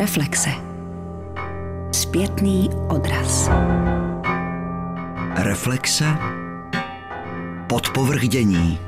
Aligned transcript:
Reflexe. 0.00 0.50
Zpětný 1.92 2.70
odraz. 2.88 3.50
Reflexe. 5.36 6.04
Podpovrchdění. 7.68 8.78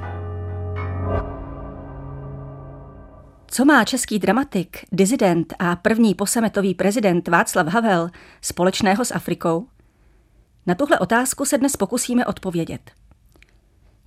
Co 3.46 3.64
má 3.64 3.84
český 3.84 4.18
dramatik, 4.18 4.78
dizident 4.92 5.54
a 5.58 5.76
první 5.76 6.14
posametový 6.14 6.74
prezident 6.74 7.28
Václav 7.28 7.66
Havel 7.66 8.10
společného 8.40 9.04
s 9.04 9.14
Afrikou? 9.14 9.66
Na 10.66 10.74
tuhle 10.74 10.98
otázku 10.98 11.44
se 11.44 11.58
dnes 11.58 11.76
pokusíme 11.76 12.26
odpovědět. 12.26 12.90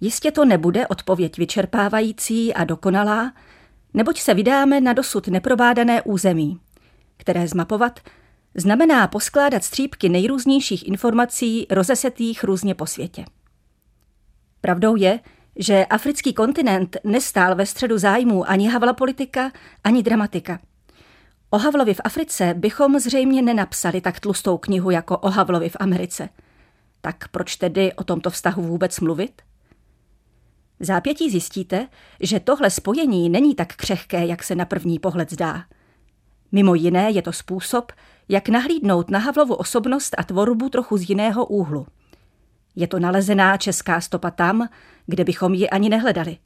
Jistě 0.02 0.32
to 0.32 0.46
nebude 0.46 0.88
odpověď 0.88 1.38
vyčerpávající 1.38 2.54
a 2.54 2.64
dokonalá, 2.64 3.34
neboť 3.94 4.20
se 4.20 4.34
vydáme 4.34 4.82
na 4.82 4.94
dosud 4.94 5.28
neprobádané 5.28 6.02
území, 6.02 6.60
které 7.18 7.48
zmapovat 7.48 8.00
znamená 8.56 9.08
poskládat 9.08 9.64
střípky 9.64 10.10
nejrůznějších 10.10 10.88
informací 10.88 11.68
rozesetých 11.70 12.44
různě 12.44 12.76
po 12.76 12.86
světě. 12.86 13.26
Pravdou 14.62 14.96
je, 14.96 15.20
že 15.56 15.86
africký 15.86 16.34
kontinent 16.34 16.98
nestál 17.04 17.56
ve 17.56 17.66
středu 17.66 17.98
zájmů 17.98 18.50
ani 18.50 18.70
Havla 18.70 18.94
politika, 18.94 19.52
ani 19.84 20.04
dramatika. 20.04 20.60
O 21.50 21.58
Havlovi 21.58 21.94
v 21.94 22.02
Africe 22.04 22.54
bychom 22.54 23.00
zřejmě 23.00 23.42
nenapsali 23.42 24.02
tak 24.02 24.20
tlustou 24.20 24.58
knihu 24.58 24.92
jako 24.92 25.18
o 25.18 25.30
Havlovi 25.30 25.70
v 25.70 25.78
Americe. 25.80 26.30
Tak 27.02 27.28
proč 27.28 27.56
tedy 27.56 27.94
o 27.94 28.04
tomto 28.04 28.30
vztahu 28.30 28.64
vůbec 28.64 29.00
mluvit? 29.00 29.42
V 30.80 30.86
zápětí 30.86 31.30
zjistíte, 31.30 31.88
že 32.20 32.40
tohle 32.40 32.70
spojení 32.70 33.30
není 33.30 33.56
tak 33.56 33.76
křehké, 33.76 34.26
jak 34.26 34.44
se 34.44 34.56
na 34.56 34.66
první 34.66 35.00
pohled 35.00 35.32
zdá. 35.32 35.64
Mimo 36.56 36.76
jiné 36.76 37.12
je 37.12 37.22
to 37.22 37.34
způsob, 37.34 37.92
jak 38.30 38.50
nahlídnout 38.50 39.10
na 39.10 39.20
Havlovu 39.20 39.56
osobnost 39.56 40.16
a 40.18 40.24
tvorbu 40.24 40.70
trochu 40.70 40.98
z 40.98 41.10
jiného 41.10 41.46
úhlu. 41.46 41.88
Je 42.76 42.88
to 42.88 43.00
nalezená 43.00 43.58
česká 43.58 44.02
stopa 44.02 44.32
tam, 44.32 44.70
kde 45.06 45.24
bychom 45.24 45.54
ji 45.54 45.70
ani 45.70 45.90
nehledali. 45.90 46.38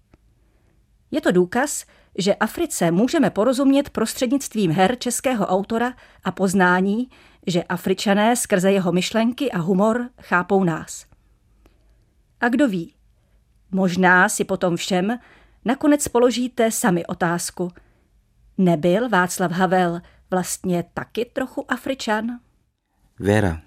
Je 1.11 1.21
to 1.21 1.31
důkaz, 1.31 1.85
že 2.17 2.35
Africe 2.35 2.91
můžeme 2.91 3.29
porozumět 3.29 3.89
prostřednictvím 3.89 4.71
her 4.71 4.95
českého 4.99 5.45
autora 5.45 5.93
a 6.23 6.31
poznání, 6.31 7.09
že 7.47 7.63
Afričané 7.63 8.35
skrze 8.35 8.71
jeho 8.71 8.91
myšlenky 8.91 9.51
a 9.51 9.59
humor 9.59 10.09
chápou 10.21 10.63
nás. 10.63 11.05
A 12.41 12.49
kdo 12.49 12.67
ví, 12.67 12.93
možná 13.71 14.29
si 14.29 14.43
potom 14.43 14.75
všem 14.75 15.19
nakonec 15.65 16.07
položíte 16.07 16.71
sami 16.71 17.05
otázku. 17.05 17.71
Nebyl 18.59 19.09
Václav 19.09 19.51
Havel 19.51 20.01
vlastně 20.31 20.83
taky 20.93 21.25
trochu 21.25 21.71
Afričan? 21.71 22.39
Vera, 23.19 23.61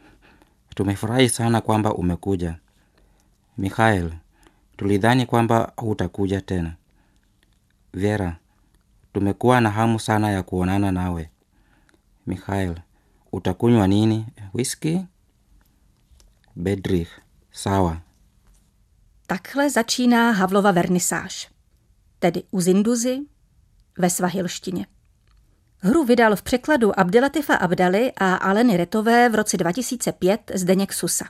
tumefurahi 0.75 1.29
sana 1.29 1.61
kwamba 1.61 1.95
umekuja. 1.95 2.57
Mikhail, 3.57 4.13
tulidhani 4.77 5.27
kwamba 5.27 5.73
hutakuja 5.77 6.41
tena. 6.41 6.77
Vera, 7.93 8.37
tumekuwa 9.13 9.61
na 9.61 9.71
hamu 9.71 9.99
sana 10.01 10.31
ya 10.31 10.43
kuonana 10.43 10.93
nawe. 10.93 11.31
Mikhail, 12.27 12.75
utakunywa 13.33 13.87
nini? 13.87 14.27
Whisky? 14.55 15.07
Bedrich, 16.57 17.11
sawa. 17.51 18.01
Takhle 19.27 19.71
začíná 19.71 20.31
Havlova 20.33 20.71
vernisáž, 20.73 21.49
tedy 22.19 22.43
u 22.51 22.61
Zinduzy 22.61 23.32
ve 24.03 24.11
svahilštině. 24.11 24.87
Hru 25.79 26.05
vydal 26.05 26.37
v 26.37 26.43
překladu 26.43 27.01
Abdelatifa 27.01 27.55
Abdali 27.55 28.13
a 28.17 28.35
Aleny 28.35 28.77
Retové 28.77 29.29
v 29.29 29.35
roce 29.35 29.57
2005 29.57 30.51
Zdeněk 30.55 30.93
Susa. 30.93 31.25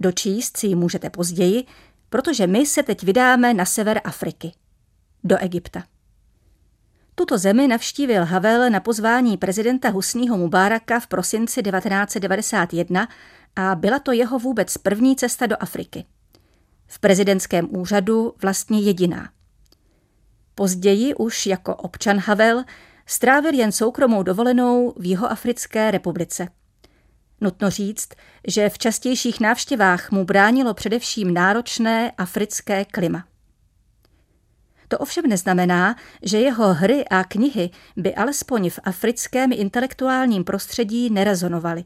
Dočíst 0.00 0.56
si 0.56 0.66
ji 0.66 0.74
můžete 0.74 1.10
později, 1.10 1.64
protože 2.10 2.46
my 2.46 2.66
se 2.66 2.82
teď 2.82 3.02
vydáme 3.02 3.54
na 3.54 3.64
sever 3.64 4.00
Afriky, 4.04 4.52
do 5.24 5.38
Egypta. 5.38 5.84
Tuto 7.14 7.38
zemi 7.38 7.68
navštívil 7.68 8.24
Havel 8.24 8.70
na 8.70 8.80
pozvání 8.80 9.36
prezidenta 9.36 9.88
Husního 9.88 10.36
Mubáraka 10.36 11.00
v 11.00 11.06
prosinci 11.06 11.62
1991 11.62 13.08
a 13.56 13.74
byla 13.74 13.98
to 13.98 14.12
jeho 14.12 14.38
vůbec 14.38 14.78
první 14.78 15.16
cesta 15.16 15.46
do 15.46 15.56
Afriky. 15.62 16.04
V 16.86 16.98
prezidentském 16.98 17.68
úřadu 17.76 18.34
vlastně 18.42 18.80
jediná. 18.80 19.28
Později 20.54 21.14
už 21.14 21.46
jako 21.46 21.76
občan 21.76 22.18
Havel 22.18 22.64
strávil 23.06 23.54
jen 23.54 23.72
soukromou 23.72 24.22
dovolenou 24.22 24.94
v 24.96 25.04
Jihoafrické 25.04 25.90
republice. 25.90 26.48
Nutno 27.40 27.70
říct, 27.70 28.08
že 28.48 28.68
v 28.68 28.78
častějších 28.78 29.40
návštěvách 29.40 30.10
mu 30.10 30.24
bránilo 30.24 30.74
především 30.74 31.34
náročné 31.34 32.10
africké 32.10 32.84
klima. 32.84 33.24
To 34.88 34.98
ovšem 34.98 35.24
neznamená, 35.26 35.96
že 36.22 36.40
jeho 36.40 36.74
hry 36.74 37.04
a 37.08 37.24
knihy 37.24 37.70
by 37.96 38.14
alespoň 38.14 38.70
v 38.70 38.80
africkém 38.84 39.52
intelektuálním 39.52 40.44
prostředí 40.44 41.10
nerezonovaly. 41.10 41.84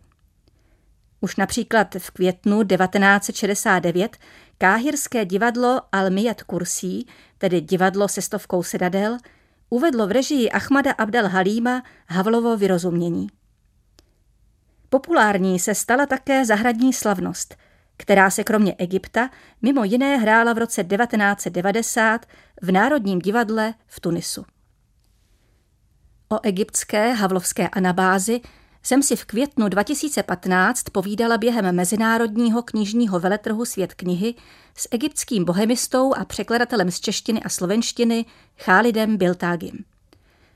Už 1.21 1.37
například 1.37 1.95
v 1.99 2.11
květnu 2.11 2.63
1969 2.65 4.17
káhirské 4.59 5.25
divadlo 5.25 5.81
Almiyat 5.93 6.43
Kursi, 6.43 7.05
tedy 7.39 7.61
divadlo 7.61 8.09
se 8.09 8.23
stovkou 8.23 8.63
sedadel, 8.63 9.19
uvedlo 9.71 10.07
v 10.07 10.11
režii 10.11 10.51
Ahmada 10.51 10.93
Abdel 10.93 11.29
Halíma 11.29 11.83
Havlovo 12.07 12.57
vyrozumění. 12.57 13.29
Populární 14.89 15.59
se 15.59 15.75
stala 15.75 16.07
také 16.07 16.45
zahradní 16.45 16.93
slavnost, 16.93 17.57
která 17.97 18.31
se 18.31 18.45
kromě 18.45 18.75
Egypta 18.75 19.31
mimo 19.63 19.85
jiné 19.85 20.17
hrála 20.17 20.53
v 20.53 20.59
roce 20.59 20.85
1990 20.85 22.27
v 22.63 22.73
Národním 22.73 23.19
divadle 23.19 23.75
v 23.87 24.01
Tunisu. 24.01 24.45
O 26.29 26.39
egyptské 26.43 27.13
havlovské 27.13 27.69
anabázi 27.69 28.41
jsem 28.83 29.03
si 29.03 29.17
v 29.17 29.25
květnu 29.25 29.69
2015 29.69 30.83
povídala 30.83 31.39
během 31.39 31.75
mezinárodního 31.75 32.63
knižního 32.63 33.21
veletrhu 33.21 33.65
Svět 33.65 33.95
knihy 33.95 34.35
s 34.77 34.89
egyptským 34.91 35.45
bohemistou 35.45 36.15
a 36.15 36.25
překladatelem 36.25 36.91
z 36.91 37.01
češtiny 37.01 37.43
a 37.43 37.49
slovenštiny 37.49 38.25
Chálidem 38.59 39.17
Biltágim. 39.17 39.85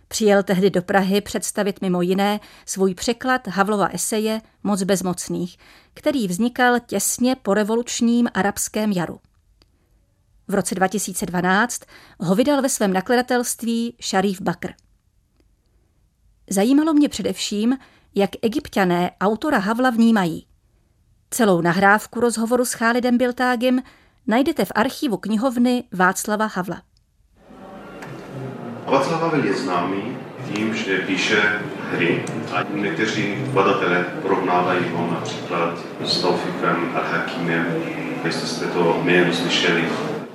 Přijel 0.08 0.42
tehdy 0.42 0.70
do 0.70 0.82
Prahy 0.82 1.20
představit 1.20 1.80
mimo 1.80 2.02
jiné 2.02 2.40
svůj 2.66 2.94
překlad 2.94 3.46
Havlova 3.46 3.86
eseje 3.86 4.40
Moc 4.62 4.82
bezmocných, 4.82 5.58
který 5.94 6.28
vznikal 6.28 6.80
těsně 6.80 7.36
po 7.36 7.54
revolučním 7.54 8.28
arabském 8.34 8.92
jaru. 8.92 9.20
V 10.48 10.54
roce 10.54 10.74
2012 10.74 11.82
ho 12.20 12.34
vydal 12.34 12.62
ve 12.62 12.68
svém 12.68 12.92
nakladatelství 12.92 13.96
Sharif 14.02 14.40
Bakr. 14.40 14.72
Zajímalo 16.50 16.94
mě 16.94 17.08
především, 17.08 17.78
jak 18.14 18.30
egyptiané 18.42 19.10
autora 19.20 19.58
Havla 19.58 19.90
vnímají. 19.90 20.46
Celou 21.30 21.60
nahrávku 21.60 22.20
rozhovoru 22.20 22.64
s 22.64 22.72
Chálidem 22.72 23.18
Biltágem 23.18 23.82
najdete 24.26 24.64
v 24.64 24.72
archivu 24.74 25.16
knihovny 25.16 25.84
Václava 25.92 26.46
Havla. 26.46 26.82
Václav 28.86 29.22
Havel 29.22 29.44
je 29.44 29.54
známý 29.54 30.16
tím, 30.54 30.74
že 30.74 30.98
píše 30.98 31.60
hry 31.90 32.24
a 32.52 32.62
někteří 32.74 33.34
badatelé 33.52 34.04
porovnávají 34.22 34.88
ho 34.94 35.10
například 35.10 35.78
s 36.04 36.20
Taufikem 36.20 36.94
al-Hakimem, 36.94 37.64
jestli 38.24 38.48
jste 38.48 38.66
to 38.66 39.00
jméno 39.04 39.32
slyšeli. 39.32 39.84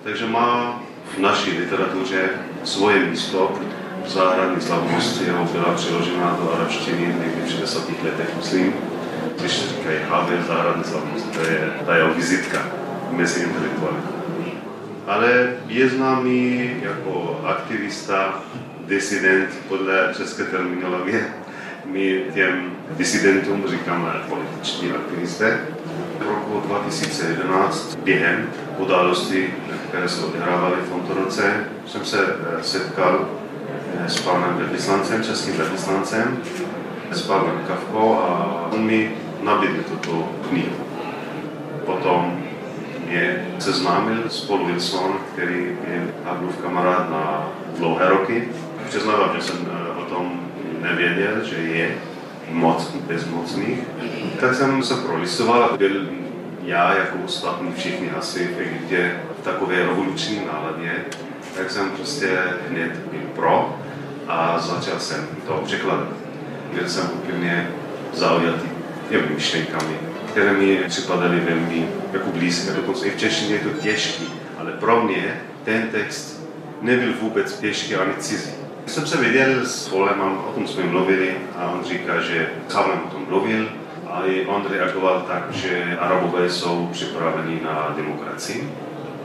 Takže 0.03 0.25
má 0.25 0.79
v 1.15 1.19
naší 1.19 1.51
literatuře 1.51 2.29
svoje 2.63 3.05
místo, 3.05 3.59
záhradní 4.09 4.61
slavnosti, 4.61 5.25
jeho 5.25 5.45
byla 5.45 5.73
přeložena 5.75 6.37
do 6.41 6.53
arabštiny 6.53 7.01
někdy 7.01 7.41
v 7.45 7.51
60. 7.51 8.03
letech, 8.03 8.35
myslím. 8.37 8.73
Když 9.39 9.69
říkají 9.69 9.97
Havel, 10.09 10.43
záhradní 10.47 10.83
slavnost, 10.83 11.31
to 11.31 11.39
je 11.39 11.73
ta 11.85 11.95
jeho 11.95 12.13
vizitka 12.13 12.65
mezi 13.11 13.43
intelektuály. 13.43 13.97
Ale 15.07 15.53
je 15.67 15.89
známý 15.89 16.71
jako 16.81 17.41
aktivista, 17.45 18.43
disident 18.87 19.49
podle 19.67 20.13
české 20.17 20.43
terminologie. 20.43 21.27
My 21.85 22.23
těm 22.33 22.71
disidentům 22.89 23.63
říkáme 23.67 24.09
političní 24.29 24.91
aktivisté. 24.91 25.59
V 26.19 26.21
roku 26.21 26.67
2011 26.67 27.95
během 28.03 28.49
událostí, 28.77 29.43
které 29.89 30.09
se 30.09 30.25
odehrávaly 30.25 30.75
v 30.85 30.89
tomto 30.89 31.13
roce, 31.13 31.53
jsem 31.85 32.05
se 32.05 32.17
eh, 32.19 32.63
setkal 32.63 33.29
s 34.05 34.19
panem 34.19 34.57
velvyslancem, 34.57 35.23
českým 35.23 35.57
velvyslancem, 35.57 36.37
s 37.11 37.21
Pavlem 37.21 37.61
Kavkou 37.67 38.13
a 38.13 38.69
on 38.73 38.83
mi 38.85 39.11
nabídl 39.41 39.83
tuto 39.83 40.29
knihu. 40.49 40.75
Potom 41.85 42.39
mě 43.07 43.47
seznámil 43.59 44.29
s 44.29 44.41
Paul 44.41 44.65
Wilson, 44.65 45.15
který 45.33 45.77
je 45.87 46.07
Havlův 46.25 46.57
kamarád 46.57 47.09
na 47.09 47.47
dlouhé 47.77 48.09
roky. 48.09 48.49
Přiznávám, 48.89 49.29
že 49.35 49.41
jsem 49.41 49.55
eh, 49.67 49.99
o 50.01 50.01
tom 50.01 50.39
nevěděl, 50.81 51.43
že 51.43 51.55
je 51.55 51.95
moc 52.51 52.91
bezmocných, 53.07 53.79
tak 54.39 54.55
jsem 54.55 54.83
se 54.83 54.95
prolistoval 54.95 55.77
byl 55.77 56.07
já 56.63 56.97
jako 56.97 57.17
ostatní 57.25 57.73
všichni 57.73 58.11
asi 58.11 58.47
v 58.47 58.59
Egyptě 58.59 59.19
v 59.41 59.43
takové 59.43 59.75
revoluční 59.75 60.41
náladě, 60.45 60.91
tak 61.57 61.71
jsem 61.71 61.91
prostě 61.91 62.39
hned 62.69 62.91
byl 62.91 63.19
pro 63.35 63.76
a 64.27 64.59
začal 64.59 64.99
jsem 64.99 65.27
to 65.47 65.53
překládat. 65.65 66.07
Byl 66.73 66.89
jsem 66.89 67.09
úplně 67.13 67.69
zaujatý 68.13 68.69
těmi 69.09 69.27
myšlenkami, 69.35 69.97
které 70.31 70.53
mi 70.53 70.75
připadaly 70.87 71.39
velmi 71.39 71.89
jako 72.13 72.29
blízké, 72.29 72.73
dokonce 72.73 73.07
i 73.07 73.11
v 73.11 73.19
češtině 73.19 73.53
je 73.53 73.59
to 73.59 73.69
těžký, 73.69 74.29
ale 74.59 74.71
pro 74.71 75.03
mě 75.03 75.41
ten 75.63 75.87
text 75.87 76.47
nebyl 76.81 77.13
vůbec 77.21 77.59
těžký 77.59 77.95
ani 77.95 78.13
cizí. 78.19 78.51
Jsem 78.85 79.07
se 79.07 79.17
viděl 79.17 79.65
s 79.65 79.89
Polemem, 79.89 80.37
o 80.37 80.51
tom 80.55 80.67
jsme 80.67 80.83
mluvili 80.83 81.37
a 81.55 81.71
on 81.71 81.83
říká, 81.83 82.21
že 82.21 82.49
Havlem 82.73 82.99
o 83.05 83.09
tom 83.09 83.25
mluvil 83.29 83.69
a 84.07 84.21
i 84.25 84.45
on 84.45 84.65
reagoval 84.69 85.21
tak, 85.27 85.51
že 85.51 85.97
Arabové 85.99 86.49
jsou 86.49 86.89
připraveni 86.91 87.59
na 87.63 87.93
demokracii. 87.97 88.73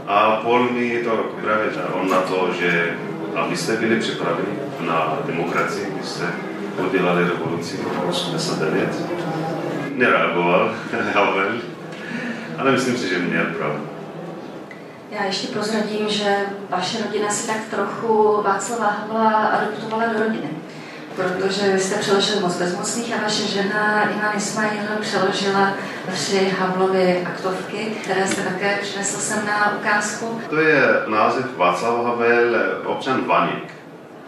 A 0.07 0.37
Paul 0.37 0.71
mi 0.71 1.03
to 1.05 1.17
právě 1.43 1.67
on 1.93 2.11
na 2.11 2.21
to, 2.21 2.51
že 2.61 2.97
abyste 3.37 3.77
byli 3.77 4.01
připraveni 4.01 4.59
na 4.81 5.19
demokracii, 5.27 5.95
byste 6.01 6.25
udělali 6.89 7.25
revoluci 7.25 7.77
v 7.77 8.09
89. 8.09 9.03
Nereagoval 9.95 10.75
Havel, 11.15 11.53
ale 12.59 12.73
myslím 12.73 12.97
si, 12.97 13.09
že 13.09 13.19
měl 13.19 13.45
pravdu. 13.45 13.93
Já 15.11 15.25
ještě 15.25 15.47
prozradím, 15.47 16.09
že 16.09 16.37
vaše 16.71 17.03
rodina 17.05 17.31
si 17.31 17.47
tak 17.47 17.57
trochu 17.71 18.43
Václava 18.43 18.87
Havla 18.87 19.31
adoptovala 19.31 20.13
do 20.13 20.19
rodiny. 20.19 20.51
Protože 21.17 21.73
vy 21.73 21.81
jste 21.81 21.99
přeložil 21.99 22.41
moc 22.41 22.57
bezmocných 22.59 23.15
a 23.15 23.23
vaše 23.23 23.47
žena 23.47 24.11
Ivan 24.11 24.37
Ismail 24.37 24.83
přeložila 25.01 25.75
tři 26.13 26.53
Havlovy 26.59 27.27
aktovky, 27.27 27.97
které 28.03 28.27
jste 28.27 28.43
také 28.43 28.79
přinesl 28.83 29.21
sem 29.21 29.47
na 29.47 29.77
ukázku. 29.81 30.41
To 30.51 30.61
je 30.61 30.83
název 31.07 31.57
Václav 31.57 32.05
Havel, 32.05 32.57
občan 32.85 33.25
Vaněk. 33.27 33.75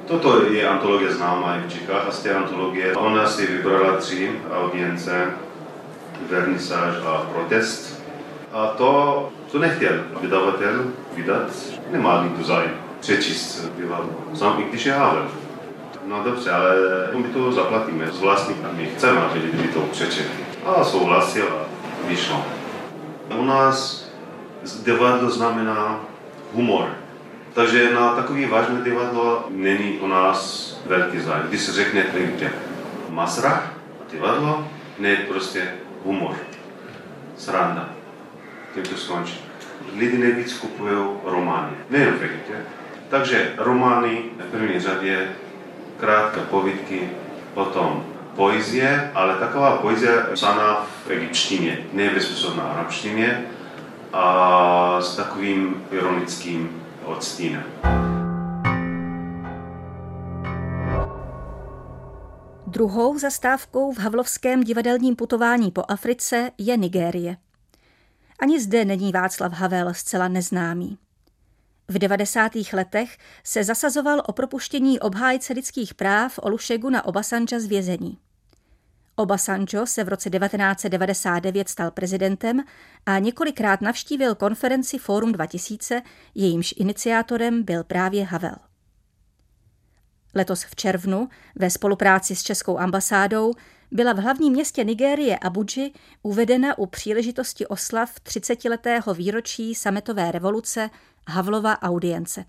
Toto 0.06 0.42
je 0.52 0.68
antologie 0.68 1.12
známá 1.12 1.56
i 1.56 1.68
v 1.68 1.72
Čechách 1.72 2.08
a 2.08 2.10
z 2.10 2.22
té 2.22 2.34
antologie 2.34 2.96
ona 2.96 3.26
si 3.26 3.46
vybrala 3.46 3.96
tři 3.96 4.30
audience, 4.52 5.30
vernisáž 6.30 6.94
a 7.06 7.26
protest. 7.32 8.02
A 8.52 8.66
to 8.66 9.32
to 9.52 9.58
nechtěl 9.58 9.92
vydavatel 10.20 10.84
vydat, 11.14 11.50
nemá 11.90 12.22
nikdo 12.22 12.44
zájem 12.44 12.74
přečíst 13.00 13.70
divadlo. 13.76 14.10
Sám 14.34 14.60
i 14.60 14.64
když 14.64 14.86
je 14.86 14.92
Havel. 14.92 15.28
No 16.06 16.22
dobře, 16.22 16.50
ale 16.50 16.76
my 17.16 17.24
to 17.24 17.52
zaplatíme 17.52 18.06
z 18.12 18.20
vlastníkami. 18.20 18.90
Chceme, 18.96 19.20
aby 19.20 19.38
lidi 19.38 19.68
to 19.68 19.80
přečetli. 19.80 20.44
A 20.64 20.84
souhlasil 20.84 21.48
a 21.48 21.66
vyšlo. 22.08 22.44
U 23.36 23.44
nás 23.44 24.08
divadlo 24.84 25.30
znamená 25.30 26.00
humor. 26.52 26.88
Takže 27.54 27.94
na 27.94 28.08
takový 28.14 28.46
vážné 28.46 28.80
divadlo 28.84 29.44
není 29.50 29.98
u 29.98 30.06
nás 30.06 30.70
velký 30.86 31.20
zájem. 31.20 31.46
Když 31.48 31.60
se 31.60 31.72
řekne 31.72 32.04
někde 32.20 32.52
masrach, 33.08 33.72
divadlo, 34.10 34.68
ne 34.98 35.16
prostě 35.16 35.68
humor, 36.04 36.36
sranda 37.36 37.88
tím 38.74 38.82
to 38.82 38.96
skončí. 38.96 39.40
Lidi 39.96 40.18
nejvíc 40.18 40.52
kupují 40.52 40.94
romány, 41.24 41.72
nejen 41.90 42.14
v. 42.14 42.28
Takže 43.08 43.52
romány 43.56 44.22
na 44.38 44.44
první 44.50 44.80
řadě, 44.80 45.28
krátké 45.96 46.40
povídky, 46.40 47.10
potom 47.54 48.04
poezie, 48.36 49.10
ale 49.14 49.38
taková 49.38 49.76
poezie 49.76 50.26
psaná 50.34 50.86
v 51.06 51.10
egyptštině, 51.10 51.78
ne 51.92 52.10
bezpůsobná 52.10 52.62
arabštině 52.62 53.44
a 54.12 55.00
s 55.00 55.16
takovým 55.16 55.84
ironickým 55.90 56.82
odstínem. 57.04 57.64
Druhou 62.66 63.18
zastávkou 63.18 63.92
v 63.92 63.98
Havlovském 63.98 64.62
divadelním 64.62 65.16
putování 65.16 65.70
po 65.70 65.82
Africe 65.88 66.50
je 66.58 66.76
Nigérie. 66.76 67.36
Ani 68.38 68.60
zde 68.60 68.84
není 68.84 69.12
Václav 69.12 69.52
Havel 69.52 69.94
zcela 69.94 70.28
neznámý. 70.28 70.98
V 71.88 71.98
90. 71.98 72.52
letech 72.72 73.16
se 73.44 73.64
zasazoval 73.64 74.22
o 74.26 74.32
propuštění 74.32 75.00
obhájce 75.00 75.52
lidských 75.52 75.94
práv 75.94 76.38
Olušeguna 76.42 77.04
Obasanjo 77.04 77.60
z 77.60 77.64
vězení. 77.64 78.18
Obasanjo 79.16 79.86
se 79.86 80.04
v 80.04 80.08
roce 80.08 80.30
1999 80.30 81.68
stal 81.68 81.90
prezidentem 81.90 82.64
a 83.06 83.18
několikrát 83.18 83.80
navštívil 83.80 84.34
konferenci 84.34 84.98
Fórum 84.98 85.32
2000, 85.32 86.02
jejímž 86.34 86.74
iniciátorem 86.76 87.62
byl 87.62 87.84
právě 87.84 88.24
Havel. 88.24 88.56
Letos 90.34 90.64
v 90.64 90.76
červnu 90.76 91.28
ve 91.56 91.70
spolupráci 91.70 92.36
s 92.36 92.42
Českou 92.42 92.78
ambasádou 92.78 93.52
byla 93.90 94.12
v 94.12 94.18
hlavním 94.18 94.52
městě 94.52 94.84
Nigérie 94.84 95.38
Abuji 95.38 95.92
uvedena 96.22 96.78
u 96.78 96.86
příležitosti 96.86 97.66
oslav 97.66 98.10
30-letého 98.20 99.14
výročí 99.14 99.74
sametové 99.74 100.32
revoluce 100.32 100.90
Havlova 101.26 101.78
audience. 101.82 102.44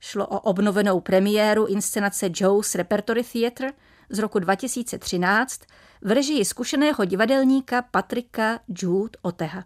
Šlo 0.00 0.26
o 0.26 0.40
obnovenou 0.40 1.00
premiéru 1.00 1.66
inscenace 1.66 2.30
Joe's 2.34 2.74
Repertory 2.74 3.24
Theatre 3.24 3.72
z 4.10 4.18
roku 4.18 4.38
2013 4.38 5.60
v 6.02 6.10
režii 6.10 6.44
zkušeného 6.44 7.04
divadelníka 7.04 7.82
Patrika 7.82 8.60
Jude 8.68 9.18
Oteha. 9.22 9.64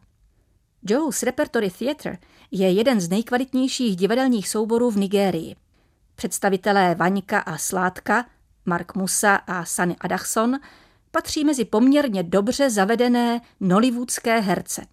Joe's 0.83 1.23
Repertory 1.23 1.71
Theatre 1.71 2.19
je 2.51 2.71
jeden 2.71 3.01
z 3.01 3.09
nejkvalitnějších 3.09 3.97
divadelních 3.97 4.49
souborů 4.49 4.91
v 4.91 4.97
Nigérii. 4.97 5.57
Představitelé 6.15 6.95
Vaňka 6.95 7.39
a 7.39 7.59
Sládka, 7.59 8.25
Mark 8.65 8.95
Musa 8.95 9.35
a 9.37 9.65
Sunny 9.65 9.97
Adachson 10.01 10.57
patří 11.11 11.45
mezi 11.45 11.65
poměrně 11.65 12.23
dobře 12.23 12.71
zavedené 12.71 13.41
nollywoodské 13.61 14.41
herce. 14.41 14.87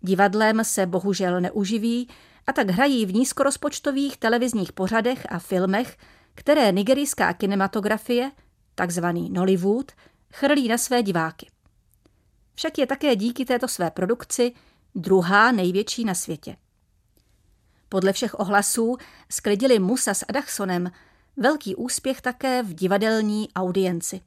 Divadlem 0.00 0.64
se 0.64 0.86
bohužel 0.86 1.40
neuživí 1.40 2.08
a 2.50 2.52
tak 2.52 2.70
hrají 2.70 3.06
v 3.06 3.14
nízkorozpočtových 3.14 4.16
televizních 4.16 4.72
pořadech 4.72 5.26
a 5.28 5.38
filmech, 5.38 5.96
které 6.34 6.72
nigerijská 6.72 7.32
kinematografie, 7.32 8.30
takzvaný 8.74 9.30
Nollywood, 9.30 9.92
chrlí 10.32 10.68
na 10.68 10.78
své 10.78 11.02
diváky. 11.02 11.50
Však 12.54 12.78
je 12.78 12.86
také 12.86 13.16
díky 13.16 13.44
této 13.44 13.68
své 13.68 13.90
produkci 13.90 14.52
druhá 14.94 15.52
největší 15.52 16.04
na 16.04 16.14
světě. 16.14 16.56
Podle 17.88 18.12
všech 18.12 18.40
ohlasů 18.40 18.96
sklidili 19.30 19.78
Musa 19.78 20.14
s 20.14 20.24
Adachsonem 20.28 20.90
velký 21.36 21.76
úspěch 21.76 22.20
také 22.20 22.62
v 22.62 22.74
divadelní 22.74 23.48
audienci. 23.56 24.20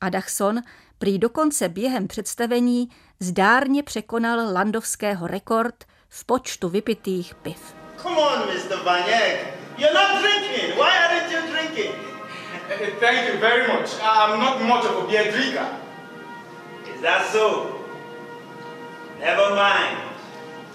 Adachson 0.00 0.60
prý 0.98 1.18
dokonce 1.18 1.68
během 1.68 2.08
představení 2.08 2.88
zdárně 3.20 3.82
překonal 3.82 4.52
landovského 4.52 5.26
rekord 5.26 5.84
v 6.14 6.20
počtu 6.30 6.70
vypitých 6.70 7.34
piv. 7.42 7.58
Come 7.98 8.14
on, 8.14 8.46
Mr. 8.46 8.78
Vanyek. 8.86 9.50
You're 9.74 9.90
not 9.90 10.22
drinking. 10.22 10.78
Why 10.78 10.94
aren't 10.94 11.26
you 11.26 11.42
drinking? 11.50 11.94
Thank 13.02 13.34
you 13.34 13.42
very 13.42 13.66
much. 13.66 13.90
I'm 13.98 14.38
not 14.38 14.62
much 14.62 14.86
of 14.86 15.02
a 15.02 15.04
beer 15.10 15.26
drinker. 15.34 15.66
Is 16.94 17.02
that 17.02 17.26
so? 17.34 17.82
Never 19.18 19.58
mind. 19.58 19.98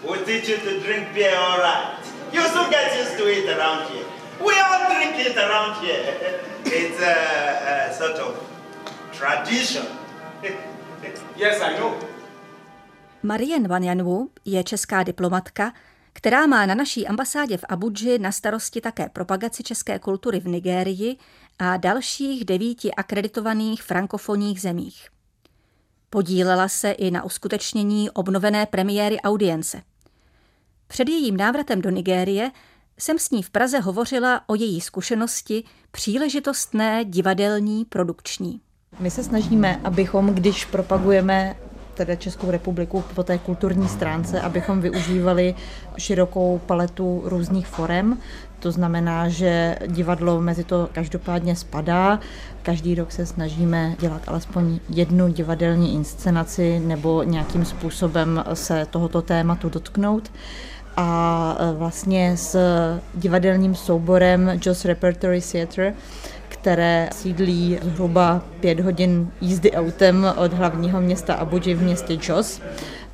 We'll 0.04 0.20
teach 0.28 0.52
you 0.52 0.60
to 0.60 0.84
drink 0.84 1.16
beer 1.16 1.32
all 1.32 1.64
right. 1.64 2.04
You'll 2.36 2.52
soon 2.52 2.68
get 2.70 2.92
used 3.00 3.16
to 3.16 3.24
it 3.24 3.48
around 3.48 3.88
here. 3.96 4.04
We 4.44 4.52
all 4.60 4.92
drink 4.92 5.16
it 5.24 5.38
around 5.40 5.80
here. 5.80 6.44
It's 6.70 7.00
a, 7.02 7.16
a 7.90 7.94
sort 7.96 8.20
of 8.20 8.36
tradition. 9.16 9.88
yes, 11.40 11.64
I 11.64 11.80
know. 11.80 12.09
Marien 13.24 13.68
Vanjanwu 13.68 14.30
je 14.46 14.64
česká 14.64 15.04
diplomatka, 15.04 15.74
která 16.14 16.48
má 16.48 16.66
na 16.66 16.76
naší 16.76 17.08
ambasádě 17.08 17.58
v 17.58 17.66
Abuji 17.70 18.20
na 18.20 18.32
starosti 18.32 18.82
také 18.82 19.10
propagaci 19.10 19.64
české 19.64 20.00
kultury 20.00 20.40
v 20.40 20.48
Nigérii 20.48 21.18
a 21.60 21.78
dalších 21.78 22.46
devíti 22.46 22.94
akreditovaných 22.94 23.84
frankofonních 23.84 24.62
zemích. 24.62 25.08
Podílela 26.10 26.68
se 26.68 26.92
i 26.92 27.12
na 27.12 27.24
uskutečnění 27.24 28.10
obnovené 28.10 28.66
premiéry 28.66 29.22
audience. 29.22 29.82
Před 30.88 31.10
jejím 31.10 31.38
návratem 31.38 31.82
do 31.82 31.90
Nigérie 31.90 32.52
jsem 32.98 33.20
s 33.20 33.30
ní 33.30 33.44
v 33.44 33.50
Praze 33.50 33.80
hovořila 33.80 34.42
o 34.48 34.56
její 34.56 34.82
zkušenosti 34.82 35.64
příležitostné 35.92 37.06
divadelní 37.06 37.86
produkční. 37.86 38.62
My 39.00 39.12
se 39.12 39.24
snažíme, 39.24 39.82
abychom, 39.84 40.36
když 40.36 40.66
propagujeme 40.66 41.56
teda 42.00 42.16
Českou 42.16 42.52
republiku 42.52 43.04
po 43.16 43.24
té 43.24 43.38
kulturní 43.38 43.88
stránce, 43.88 44.42
abychom 44.42 44.82
využívali 44.82 45.56
širokou 45.98 46.62
paletu 46.66 47.22
různých 47.26 47.68
forem. 47.68 48.18
To 48.60 48.72
znamená, 48.72 49.30
že 49.30 49.76
divadlo 49.88 50.42
mezi 50.42 50.64
to 50.64 50.90
každopádně 50.92 51.56
spadá. 51.56 52.20
Každý 52.64 52.96
rok 52.96 53.12
se 53.12 53.26
snažíme 53.26 53.96
dělat 54.00 54.22
alespoň 54.28 54.80
jednu 54.90 55.28
divadelní 55.28 55.94
inscenaci 55.94 56.80
nebo 56.80 57.24
nějakým 57.24 57.66
způsobem 57.66 58.44
se 58.54 58.88
tohoto 58.90 59.22
tématu 59.22 59.70
dotknout 59.70 60.32
a 60.98 61.58
e, 61.60 61.74
vlastně 61.74 62.38
s 62.38 62.60
divadelním 63.16 63.76
souborem 63.76 64.60
Joss 64.66 64.86
Repertory 64.86 65.42
Theatre, 65.42 65.94
které 66.50 67.10
sídlí 67.14 67.80
zhruba 67.82 68.42
pět 68.60 68.80
hodin 68.80 69.32
jízdy 69.42 69.72
autem 69.72 70.34
od 70.38 70.54
hlavního 70.54 71.02
města 71.02 71.34
Abuji 71.34 71.74
v 71.74 71.82
městě 71.82 72.18
Jos 72.30 72.62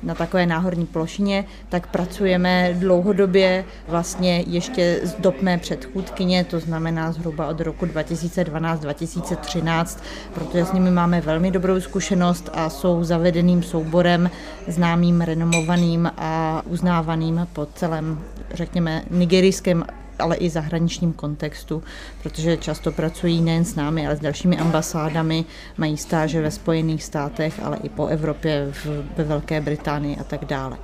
na 0.02 0.14
takové 0.14 0.46
náhorní 0.46 0.86
plošině, 0.86 1.44
tak 1.68 1.86
pracujeme 1.86 2.74
dlouhodobě 2.74 3.64
vlastně 3.88 4.44
ještě 4.46 5.00
z 5.02 5.14
dob 5.14 5.42
mé 5.42 5.58
předchůdkyně, 5.58 6.44
to 6.44 6.60
znamená 6.60 7.12
zhruba 7.12 7.46
od 7.46 7.60
roku 7.60 7.86
2012-2013, 7.86 10.00
protože 10.34 10.64
s 10.64 10.72
nimi 10.72 10.90
máme 10.90 11.20
velmi 11.20 11.50
dobrou 11.50 11.80
zkušenost 11.80 12.50
a 12.52 12.70
jsou 12.70 13.04
zavedeným 13.04 13.62
souborem 13.62 14.30
známým, 14.68 15.20
renomovaným 15.20 16.10
a 16.16 16.62
uznávaným 16.66 17.46
po 17.52 17.66
celém, 17.74 18.20
řekněme, 18.54 19.02
nigerijském 19.10 19.84
ale 20.18 20.36
i 20.36 20.50
zahraničním 20.50 21.12
kontextu, 21.12 21.82
protože 22.22 22.56
často 22.56 22.92
pracují 22.92 23.40
nejen 23.40 23.64
s 23.64 23.74
námi, 23.74 24.06
ale 24.06 24.16
s 24.16 24.20
dalšími 24.20 24.58
ambasádami, 24.58 25.44
mají 25.76 25.96
stáže 25.96 26.42
ve 26.42 26.50
Spojených 26.50 27.04
státech, 27.04 27.60
ale 27.64 27.76
i 27.82 27.88
po 27.88 28.06
Evropě, 28.06 28.72
ve 29.16 29.24
Velké 29.24 29.60
Británii 29.60 30.16
a 30.16 30.24
tak 30.24 30.44
dále. 30.44 30.76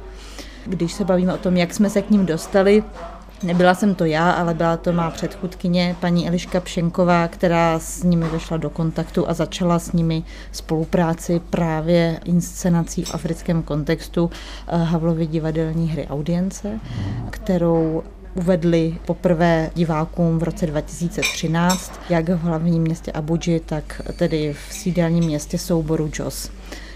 Když 0.66 0.92
se 0.92 1.04
bavíme 1.04 1.34
o 1.34 1.38
tom, 1.38 1.56
jak 1.56 1.74
jsme 1.74 1.90
se 1.90 2.02
k 2.02 2.10
ním 2.10 2.26
dostali, 2.26 2.84
Nebyla 3.42 3.74
jsem 3.74 3.94
to 3.94 4.04
já, 4.04 4.30
ale 4.30 4.54
byla 4.54 4.76
to 4.76 4.92
má 4.92 5.10
předchůdkyně, 5.10 5.96
paní 6.00 6.28
Eliška 6.28 6.60
Pšenková, 6.60 7.28
která 7.28 7.78
s 7.78 8.02
nimi 8.02 8.24
vešla 8.28 8.56
do 8.56 8.70
kontaktu 8.70 9.28
a 9.28 9.34
začala 9.34 9.78
s 9.78 9.92
nimi 9.92 10.22
spolupráci 10.52 11.40
právě 11.50 12.20
inscenací 12.24 13.04
v 13.04 13.14
africkém 13.14 13.62
kontextu 13.62 14.30
eh, 14.68 14.76
Havlovy 14.76 15.26
divadelní 15.26 15.88
hry 15.88 16.06
Audience, 16.10 16.80
kterou 17.30 18.02
uvedli 18.34 18.98
poprvé 19.06 19.70
divákům 19.74 20.38
v 20.38 20.42
roce 20.42 20.66
2013, 20.66 22.00
jak 22.10 22.28
v 22.28 22.38
hlavním 22.38 22.82
městě 22.82 23.12
Abuji, 23.12 23.60
tak 23.60 24.02
tedy 24.16 24.52
v 24.52 24.72
sídelním 24.72 25.24
městě 25.24 25.58
souboru 25.58 26.10
Jos. 26.18 26.50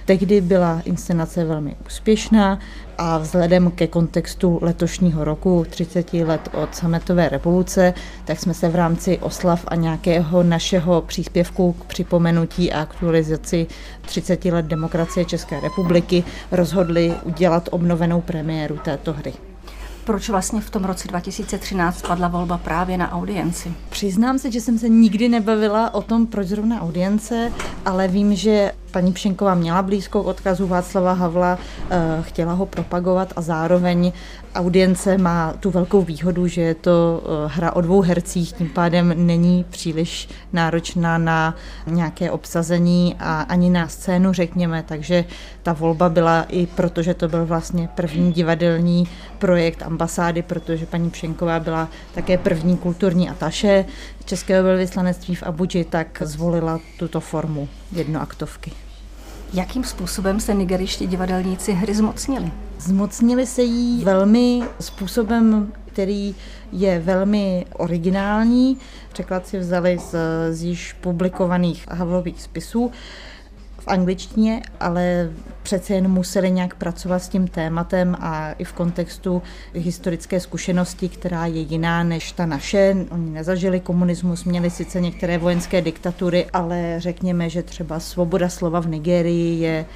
Tehdy 0.04 0.40
byla 0.40 0.82
inscenace 0.84 1.44
velmi 1.44 1.76
úspěšná 1.86 2.58
a 2.98 3.18
vzhledem 3.18 3.70
ke 3.70 3.86
kontextu 3.86 4.58
letošního 4.62 5.24
roku, 5.24 5.66
30 5.70 6.14
let 6.14 6.48
od 6.52 6.74
sametové 6.74 7.28
revoluce, 7.28 7.94
tak 8.24 8.40
jsme 8.40 8.54
se 8.54 8.68
v 8.68 8.74
rámci 8.74 9.18
oslav 9.18 9.64
a 9.68 9.74
nějakého 9.74 10.42
našeho 10.42 11.02
příspěvku 11.02 11.72
k 11.72 11.84
připomenutí 11.84 12.72
a 12.72 12.80
aktualizaci 12.80 13.66
30 14.02 14.44
let 14.44 14.66
demokracie 14.66 15.24
České 15.24 15.60
republiky 15.60 16.24
rozhodli 16.50 17.14
udělat 17.24 17.68
obnovenou 17.72 18.20
premiéru 18.20 18.78
této 18.84 19.12
hry. 19.12 19.32
Proč 20.06 20.28
vlastně 20.28 20.60
v 20.60 20.70
tom 20.70 20.84
roce 20.84 21.08
2013 21.08 22.02
padla 22.06 22.28
volba 22.28 22.58
právě 22.58 22.98
na 22.98 23.12
audienci? 23.12 23.72
Přiznám 23.90 24.38
se, 24.38 24.50
že 24.50 24.60
jsem 24.60 24.78
se 24.78 24.88
nikdy 24.88 25.28
nebavila 25.28 25.94
o 25.94 26.02
tom, 26.02 26.26
proč 26.26 26.46
zrovna 26.46 26.80
audience, 26.82 27.52
ale 27.84 28.08
vím, 28.08 28.36
že 28.36 28.72
paní 28.90 29.12
Pšenková 29.12 29.54
měla 29.54 29.82
blízko 29.82 30.22
k 30.22 30.26
odkazu 30.26 30.66
Václava 30.66 31.12
Havla, 31.12 31.58
eh, 31.90 32.18
chtěla 32.22 32.52
ho 32.52 32.66
propagovat 32.66 33.32
a 33.36 33.40
zároveň 33.40 34.12
audience 34.54 35.18
má 35.18 35.54
tu 35.60 35.70
velkou 35.70 36.02
výhodu, 36.02 36.46
že 36.46 36.60
je 36.60 36.74
to 36.74 37.22
eh, 37.24 37.48
hra 37.54 37.72
o 37.72 37.80
dvou 37.80 38.00
hercích, 38.00 38.52
tím 38.52 38.68
pádem 38.68 39.26
není 39.26 39.64
příliš 39.70 40.28
náročná 40.52 41.18
na 41.18 41.54
nějaké 41.86 42.30
obsazení 42.30 43.16
a 43.18 43.40
ani 43.40 43.70
na 43.70 43.88
scénu, 43.88 44.32
řekněme, 44.32 44.84
takže 44.88 45.24
ta 45.62 45.72
volba 45.72 46.08
byla 46.08 46.42
i 46.48 46.66
proto, 46.66 47.02
že 47.02 47.14
to 47.14 47.28
byl 47.28 47.46
vlastně 47.46 47.88
první 47.94 48.32
divadelní 48.32 49.08
projekt 49.38 49.82
ambasády, 49.82 50.42
protože 50.42 50.86
paní 50.86 51.10
Pšenková 51.10 51.60
byla 51.60 51.88
také 52.14 52.38
první 52.38 52.76
kulturní 52.76 53.30
ataše 53.30 53.84
Českého 54.26 54.64
velvyslanectví 54.64 55.34
v 55.34 55.42
Abuji, 55.42 55.84
tak 55.84 56.22
zvolila 56.24 56.80
tuto 56.98 57.20
formu 57.20 57.68
jednoaktovky. 57.92 58.72
Jakým 59.54 59.84
způsobem 59.84 60.40
se 60.40 60.54
nigeriští 60.54 61.06
divadelníci 61.06 61.72
hry 61.72 61.94
zmocnili? 61.94 62.52
Zmocnili 62.78 63.46
se 63.46 63.62
jí 63.62 64.04
velmi 64.04 64.62
způsobem, 64.80 65.72
který 65.86 66.34
je 66.72 66.98
velmi 66.98 67.66
originální. 67.72 68.78
Překlad 69.12 69.46
si 69.46 69.58
vzali 69.58 69.98
z, 69.98 70.14
z 70.50 70.62
již 70.62 70.92
publikovaných 70.92 71.88
Havlových 71.90 72.42
spisů 72.42 72.92
angličtině, 73.86 74.62
ale 74.80 75.30
přece 75.62 75.94
jen 75.94 76.08
museli 76.08 76.50
nějak 76.50 76.74
pracovat 76.74 77.18
s 77.18 77.28
tím 77.28 77.48
tématem 77.48 78.16
a 78.20 78.52
i 78.52 78.64
v 78.64 78.72
kontextu 78.72 79.42
historické 79.74 80.40
zkušenosti, 80.40 81.08
která 81.08 81.46
je 81.46 81.60
jiná 81.60 82.02
než 82.02 82.32
ta 82.32 82.46
naše. 82.46 82.96
Oni 83.10 83.30
nezažili 83.30 83.80
komunismus, 83.80 84.44
měli 84.44 84.70
sice 84.70 85.00
některé 85.00 85.38
vojenské 85.38 85.82
diktatury, 85.82 86.46
ale 86.52 86.94
řekněme, 86.98 87.50
že 87.50 87.62
třeba 87.62 88.00
svoboda 88.00 88.48
slova 88.48 88.80
v 88.80 88.88
Nigerii 88.88 89.60
je 89.60 89.86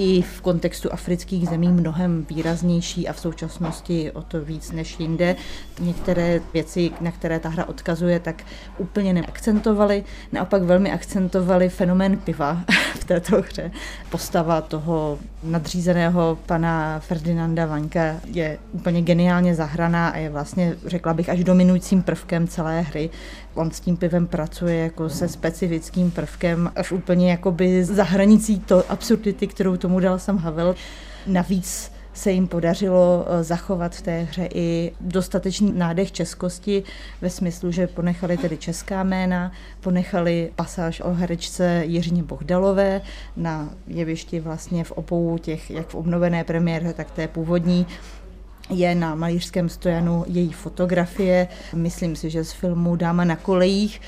i 0.00 0.22
v 0.22 0.40
kontextu 0.40 0.92
afrických 0.92 1.48
zemí 1.48 1.68
mnohem 1.68 2.26
výraznější 2.28 3.08
a 3.08 3.12
v 3.12 3.20
současnosti 3.20 4.10
o 4.12 4.22
to 4.22 4.40
víc 4.40 4.72
než 4.72 5.00
jinde. 5.00 5.36
Některé 5.80 6.40
věci, 6.52 6.90
na 7.00 7.10
které 7.10 7.40
ta 7.40 7.48
hra 7.48 7.64
odkazuje, 7.64 8.20
tak 8.20 8.42
úplně 8.78 9.12
neakcentovali, 9.12 10.04
naopak 10.32 10.62
velmi 10.62 10.92
akcentovali 10.92 11.68
fenomén 11.68 12.16
piva 12.16 12.64
v 12.94 13.04
této 13.04 13.42
hře. 13.42 13.70
Postava 14.10 14.60
toho 14.60 15.18
nadřízeného 15.42 16.38
pana 16.46 17.00
Ferdinanda 17.00 17.66
Vanka 17.66 18.20
je 18.26 18.58
úplně 18.72 19.02
geniálně 19.02 19.54
zahraná 19.54 20.08
a 20.08 20.16
je 20.16 20.30
vlastně, 20.30 20.76
řekla 20.86 21.14
bych, 21.14 21.28
až 21.28 21.44
dominujícím 21.44 22.02
prvkem 22.02 22.48
celé 22.48 22.80
hry. 22.80 23.10
On 23.54 23.70
s 23.70 23.80
tím 23.80 23.96
pivem 23.96 24.26
pracuje 24.26 24.76
jako 24.76 25.08
se 25.08 25.28
specifickým 25.28 26.10
prvkem, 26.10 26.72
až 26.76 26.92
úplně 26.92 27.30
jakoby 27.30 27.84
za 27.84 28.04
hranicí 28.04 28.60
to 28.60 28.90
absurdity, 28.90 29.46
kterou 29.46 29.76
tomu 29.76 30.00
dal 30.00 30.18
sam 30.18 30.38
Havel. 30.38 30.74
Navíc 31.26 31.92
se 32.12 32.32
jim 32.32 32.48
podařilo 32.48 33.26
eh, 33.28 33.44
zachovat 33.44 33.94
v 33.94 34.02
té 34.02 34.22
hře 34.22 34.48
i 34.54 34.92
dostatečný 35.00 35.72
nádech 35.72 36.12
českosti 36.12 36.82
ve 37.20 37.30
smyslu, 37.30 37.72
že 37.72 37.86
ponechali 37.86 38.36
tedy 38.36 38.56
česká 38.56 39.02
jména, 39.02 39.52
ponechali 39.80 40.52
pasáž 40.56 41.00
o 41.00 41.12
herečce 41.12 41.82
Jiřině 41.86 42.22
Bohdalové 42.22 43.00
na 43.36 43.70
jevišti 43.86 44.40
vlastně 44.40 44.84
v 44.84 44.92
obou 44.92 45.38
těch, 45.38 45.70
jak 45.70 45.88
v 45.88 45.94
obnovené 45.94 46.44
premiéře, 46.44 46.92
tak 46.92 47.10
té 47.10 47.28
původní 47.28 47.86
je 48.70 48.94
na 48.94 49.14
malířském 49.14 49.68
stojanu 49.68 50.24
její 50.28 50.52
fotografie, 50.52 51.48
myslím 51.74 52.16
si, 52.16 52.30
že 52.30 52.44
z 52.44 52.52
filmu 52.52 52.96
Dáma 52.96 53.24
na 53.24 53.36
kolejích. 53.36 54.00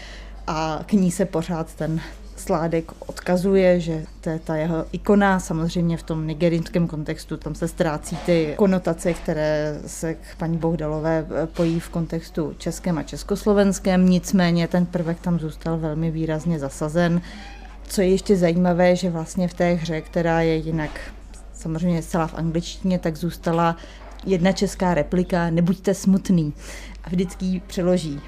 A 0.47 0.81
k 0.87 0.93
ní 0.93 1.11
se 1.11 1.25
pořád 1.25 1.75
ten 1.75 2.01
Sládek 2.37 2.93
odkazuje, 3.07 3.81
že 3.81 4.05
to 4.21 4.31
je 4.31 4.39
ta 4.39 4.57
jeho 4.57 4.85
ikona, 4.93 5.41
samozřejmě 5.41 5.97
v 5.97 6.03
tom 6.03 6.27
nigerijském 6.27 6.89
kontextu, 6.89 7.37
tam 7.37 7.55
se 7.55 7.69
ztrácí 7.69 8.17
ty 8.17 8.55
konotace, 8.57 9.15
které 9.15 9.81
se 9.87 10.15
k 10.15 10.37
paní 10.39 10.59
Bohdalové 10.59 11.27
pojí 11.57 11.81
v 11.81 11.89
kontextu 11.89 12.55
českém 12.59 12.99
a 12.99 13.03
československém, 13.03 14.09
nicméně 14.09 14.69
ten 14.69 14.87
prvek 14.87 15.21
tam 15.21 15.39
zůstal 15.39 15.79
velmi 15.79 16.11
výrazně 16.11 16.59
zasazen. 16.59 17.21
Co 17.89 18.01
je 18.01 18.09
ještě 18.09 18.37
zajímavé, 18.37 18.97
že 18.97 19.11
vlastně 19.11 19.49
v 19.49 19.55
té 19.55 19.73
hře, 19.73 20.01
která 20.01 20.41
je 20.41 20.57
jinak 20.57 20.91
samozřejmě 21.55 22.03
celá 22.03 22.27
v 22.27 22.35
angličtině, 22.35 22.99
tak 22.99 23.17
zůstala 23.17 23.77
jedna 24.25 24.53
česká 24.53 24.95
replika 24.95 25.51
Nebuďte 25.51 25.95
smutný 25.95 26.55
a 27.05 27.09
vždycky 27.09 27.45
ji 27.45 27.61
přeloží. 27.61 28.21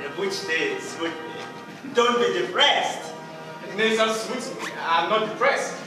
Nebuďte 0.00 0.52
smutný. 0.80 1.30
Don't 1.94 2.18
be 2.18 2.40
depressed. 2.40 3.14
Nejsem 3.76 4.08
smutný. 4.10 4.68
I'm 4.68 5.10
not 5.10 5.28
depressed. 5.28 5.80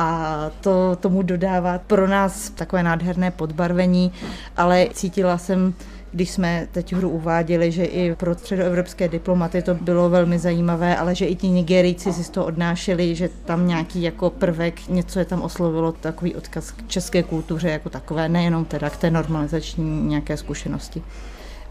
a 0.00 0.50
to 0.60 0.96
tomu 1.00 1.22
dodává 1.22 1.78
pro 1.78 2.08
nás 2.08 2.50
takové 2.50 2.82
nádherné 2.82 3.30
podbarvení, 3.30 4.12
ale 4.56 4.88
cítila 4.92 5.38
jsem, 5.38 5.74
když 6.12 6.30
jsme 6.30 6.68
teď 6.72 6.92
hru 6.92 7.08
uváděli, 7.10 7.72
že 7.72 7.84
i 7.84 8.14
pro 8.14 8.34
středoevropské 8.34 9.08
diplomaty 9.08 9.62
to 9.62 9.74
bylo 9.74 10.10
velmi 10.10 10.38
zajímavé, 10.38 10.96
ale 10.96 11.14
že 11.14 11.26
i 11.26 11.34
ti 11.34 11.48
Nigerijci 11.48 12.12
si 12.12 12.24
z 12.24 12.30
toho 12.30 12.46
odnášeli, 12.46 13.14
že 13.14 13.30
tam 13.44 13.68
nějaký 13.68 14.02
jako 14.02 14.30
prvek, 14.30 14.88
něco 14.88 15.18
je 15.18 15.24
tam 15.24 15.42
oslovilo, 15.42 15.92
takový 15.92 16.34
odkaz 16.34 16.70
k 16.70 16.88
české 16.88 17.22
kultuře 17.22 17.70
jako 17.70 17.90
takové, 17.90 18.28
nejenom 18.28 18.64
teda 18.64 18.90
k 18.90 18.96
té 18.96 19.10
normalizační 19.10 20.02
nějaké 20.02 20.36
zkušenosti. 20.36 21.02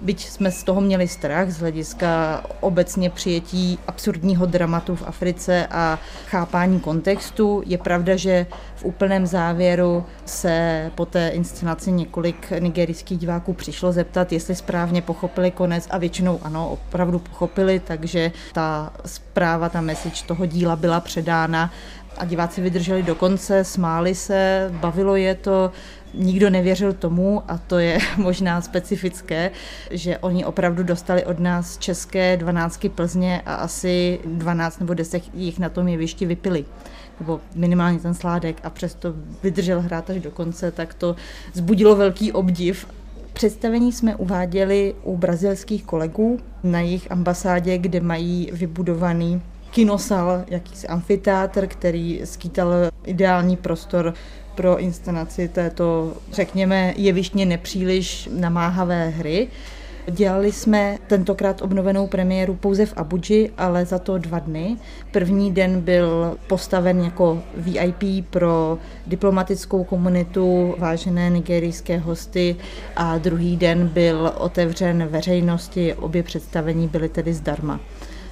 Byť 0.02 0.30
jsme 0.30 0.52
z 0.52 0.64
toho 0.64 0.82
měli 0.82 1.08
strach 1.08 1.50
z 1.50 1.60
hlediska 1.60 2.44
obecně 2.60 3.10
přijetí 3.10 3.80
absurdního 3.88 4.46
dramatu 4.46 4.96
v 4.96 5.04
Africe 5.08 5.68
a 5.72 6.00
chápání 6.28 6.80
kontextu, 6.80 7.64
je 7.66 7.78
pravda, 7.78 8.16
že 8.16 8.46
v 8.76 8.86
úplném 8.86 9.26
závěru 9.28 10.06
se 10.26 10.92
po 10.96 11.06
té 11.06 11.30
inscenaci 11.30 11.92
několik 11.92 12.52
nigerijských 12.60 13.18
diváků 13.20 13.54
přišlo 13.54 13.92
zeptat, 13.92 14.32
jestli 14.32 14.56
správně 14.56 15.02
pochopili 15.02 15.52
konec 15.52 15.88
a 15.90 15.98
většinou 15.98 16.40
ano, 16.44 16.70
opravdu 16.70 17.20
pochopili, 17.20 17.80
takže 17.80 18.32
ta 18.54 18.94
zpráva, 19.06 19.70
ta 19.70 19.82
message 19.82 20.24
toho 20.28 20.46
díla 20.46 20.76
byla 20.76 21.00
předána 21.00 21.72
a 22.18 22.26
diváci 22.26 22.62
vydrželi 22.62 23.04
do 23.04 23.16
konce, 23.16 23.64
smáli 23.64 24.16
se, 24.16 24.72
bavilo 24.74 25.16
je 25.16 25.36
to, 25.36 25.72
nikdo 26.14 26.50
nevěřil 26.50 26.94
tomu, 26.94 27.44
a 27.48 27.58
to 27.58 27.80
je 27.80 27.98
možná 28.18 28.62
specifické, 28.62 29.52
že 29.92 30.18
oni 30.18 30.46
opravdu 30.46 30.84
dostali 30.84 31.26
od 31.26 31.40
nás 31.40 31.78
české 31.78 32.38
dvanáctky 32.38 32.90
Plzně 32.90 33.42
a 33.46 33.56
asi 33.56 34.20
12 34.26 34.80
nebo 34.80 34.94
10 34.94 35.24
jich 35.34 35.60
na 35.60 35.70
tom 35.70 35.88
jevišti 35.88 36.26
vypili 36.26 36.66
nebo 37.20 37.42
minimálně 37.56 38.00
ten 38.00 38.14
sládek 38.14 38.62
a 38.64 38.70
přesto 38.70 39.14
vydržel 39.44 39.82
hrát 39.82 40.10
až 40.10 40.20
do 40.20 40.32
konce, 40.32 40.72
tak 40.72 40.94
to 40.94 41.16
zbudilo 41.54 41.96
velký 41.96 42.32
obdiv. 42.32 42.88
Představení 43.34 43.92
jsme 43.92 44.16
uváděli 44.16 44.96
u 45.04 45.18
brazilských 45.18 45.84
kolegů 45.84 46.40
na 46.64 46.80
jejich 46.80 47.12
ambasádě, 47.12 47.78
kde 47.78 48.02
mají 48.02 48.50
vybudovaný 48.54 49.42
kinosal, 49.72 50.44
jakýsi 50.48 50.88
amfiteátr, 50.88 51.68
který 51.68 52.22
skýtal 52.24 52.74
ideální 53.06 53.58
prostor 53.58 54.14
pro 54.56 54.80
inscenaci 54.80 55.48
této, 55.48 56.14
řekněme, 56.32 56.94
jevištně 56.98 57.46
nepříliš 57.46 58.30
namáhavé 58.32 59.10
hry. 59.10 59.48
Dělali 60.12 60.52
jsme 60.52 60.98
tentokrát 61.08 61.62
obnovenou 61.62 62.08
premiéru 62.08 62.56
pouze 62.56 62.86
v 62.86 62.94
Abuji, 62.98 63.54
ale 63.58 63.86
za 63.86 64.00
to 64.00 64.18
dva 64.18 64.40
dny. 64.40 64.78
První 65.12 65.52
den 65.52 65.82
byl 65.82 66.38
postaven 66.48 67.04
jako 67.04 67.44
VIP 67.56 68.26
pro 68.30 68.78
diplomatickou 69.08 69.84
komunitu, 69.84 70.76
vážené 70.78 71.30
nigerijské 71.30 71.98
hosty 71.98 72.56
a 72.96 73.18
druhý 73.18 73.58
den 73.58 73.88
byl 73.88 74.34
otevřen 74.38 75.08
veřejnosti. 75.08 75.94
Obě 75.94 76.24
představení 76.24 76.88
byly 76.88 77.10
tedy 77.10 77.34
zdarma. 77.34 77.80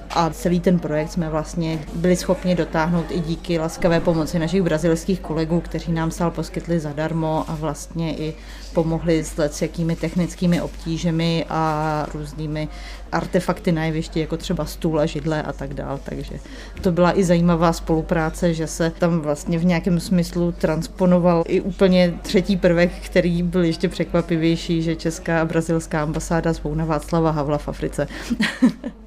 A 0.09 0.29
celý 0.29 0.59
ten 0.59 0.79
projekt 0.79 1.11
jsme 1.11 1.29
vlastně 1.29 1.79
byli 1.95 2.15
schopni 2.15 2.55
dotáhnout 2.55 3.05
i 3.09 3.19
díky 3.19 3.59
laskavé 3.59 3.99
pomoci 3.99 4.39
našich 4.39 4.61
brazilských 4.61 5.19
kolegů, 5.19 5.61
kteří 5.61 5.91
nám 5.91 6.11
sál 6.11 6.31
poskytli 6.31 6.79
zadarmo 6.79 7.45
a 7.47 7.55
vlastně 7.55 8.17
i 8.17 8.33
pomohli 8.73 9.23
s 9.23 9.61
jakými 9.61 9.95
technickými 9.95 10.61
obtížemi 10.61 11.45
a 11.49 12.05
různými 12.13 12.67
artefakty 13.11 13.71
na 13.71 13.85
jevišti, 13.85 14.19
jako 14.19 14.37
třeba 14.37 14.65
stůl 14.65 14.99
a 14.99 15.05
židle 15.05 15.43
a 15.43 15.53
tak 15.53 15.73
dál. 15.73 15.99
Takže 16.03 16.39
to 16.81 16.91
byla 16.91 17.19
i 17.19 17.23
zajímavá 17.23 17.73
spolupráce, 17.73 18.53
že 18.53 18.67
se 18.67 18.91
tam 18.99 19.19
vlastně 19.19 19.59
v 19.59 19.65
nějakém 19.65 19.99
smyslu 19.99 20.51
transponoval 20.51 21.43
i 21.47 21.61
úplně 21.61 22.13
třetí 22.21 22.57
prvek, 22.57 22.91
který 23.05 23.43
byl 23.43 23.63
ještě 23.63 23.89
překvapivější, 23.89 24.81
že 24.81 24.95
česká 24.95 25.41
a 25.41 25.45
brazilská 25.45 26.03
ambasáda 26.03 26.53
zvou 26.53 26.75
na 26.75 26.85
Václava 26.85 27.31
Havla 27.31 27.57
v 27.57 27.67
Africe. 27.67 28.07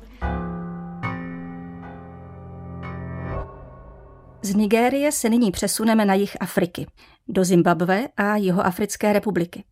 Z 4.42 4.54
Nigérie 4.54 5.12
se 5.12 5.28
nyní 5.28 5.52
přesuneme 5.52 6.04
na 6.04 6.14
jih 6.14 6.36
Afriky, 6.40 6.86
do 7.28 7.44
Zimbabwe 7.44 8.08
a 8.16 8.36
Jihoafrické 8.36 9.12
republiky. 9.12 9.64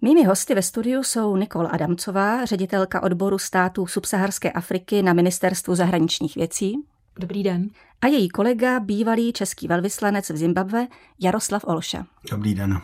Mými 0.00 0.24
hosty 0.24 0.54
ve 0.54 0.62
studiu 0.62 1.02
jsou 1.02 1.36
Nikol 1.36 1.68
Adamcová, 1.70 2.44
ředitelka 2.44 3.02
odboru 3.02 3.38
států 3.38 3.86
subsaharské 3.86 4.52
Afriky 4.52 5.02
na 5.02 5.12
Ministerstvu 5.12 5.74
zahraničních 5.74 6.34
věcí. 6.36 6.74
Dobrý 7.18 7.42
den. 7.42 7.68
A 8.00 8.06
její 8.06 8.28
kolega, 8.28 8.80
bývalý 8.80 9.32
český 9.32 9.68
velvyslanec 9.68 10.30
v 10.30 10.36
Zimbabwe, 10.36 10.86
Jaroslav 11.20 11.64
Olša. 11.64 12.06
Dobrý 12.30 12.54
den. 12.54 12.80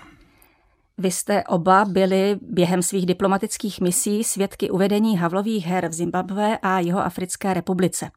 Vy 0.99 1.11
jste 1.11 1.45
oba 1.45 1.85
byli 1.85 2.39
během 2.43 2.83
svých 2.83 3.07
diplomatických 3.07 3.81
misí 3.81 4.25
svědky 4.25 4.71
uvedení 4.71 5.19
Havlových 5.19 5.67
her 5.67 5.89
v 5.89 5.93
Zimbabwe 5.93 6.59
a 6.63 6.79
Jihoafrické 6.79 7.55
republice. 7.55 8.11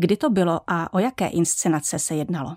Kdy 0.00 0.16
to 0.16 0.30
bylo 0.30 0.60
a 0.66 0.94
o 0.94 0.98
jaké 0.98 1.26
inscenace 1.26 1.98
se 1.98 2.14
jednalo? 2.14 2.56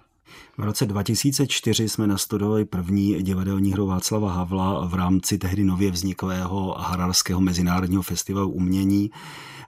V 0.58 0.64
roce 0.64 0.86
2004 0.86 1.90
jsme 1.90 2.08
nastudovali 2.08 2.66
první 2.66 3.24
divadelní 3.24 3.74
hru 3.74 3.88
Václava 3.88 4.32
Havla 4.32 4.86
v 4.86 4.94
rámci 4.94 5.38
tehdy 5.38 5.64
nově 5.64 5.92
vzniklého 5.92 6.76
Hararského 6.80 7.42
mezinárodního 7.42 8.02
festivalu 8.02 8.50
umění. 8.50 9.12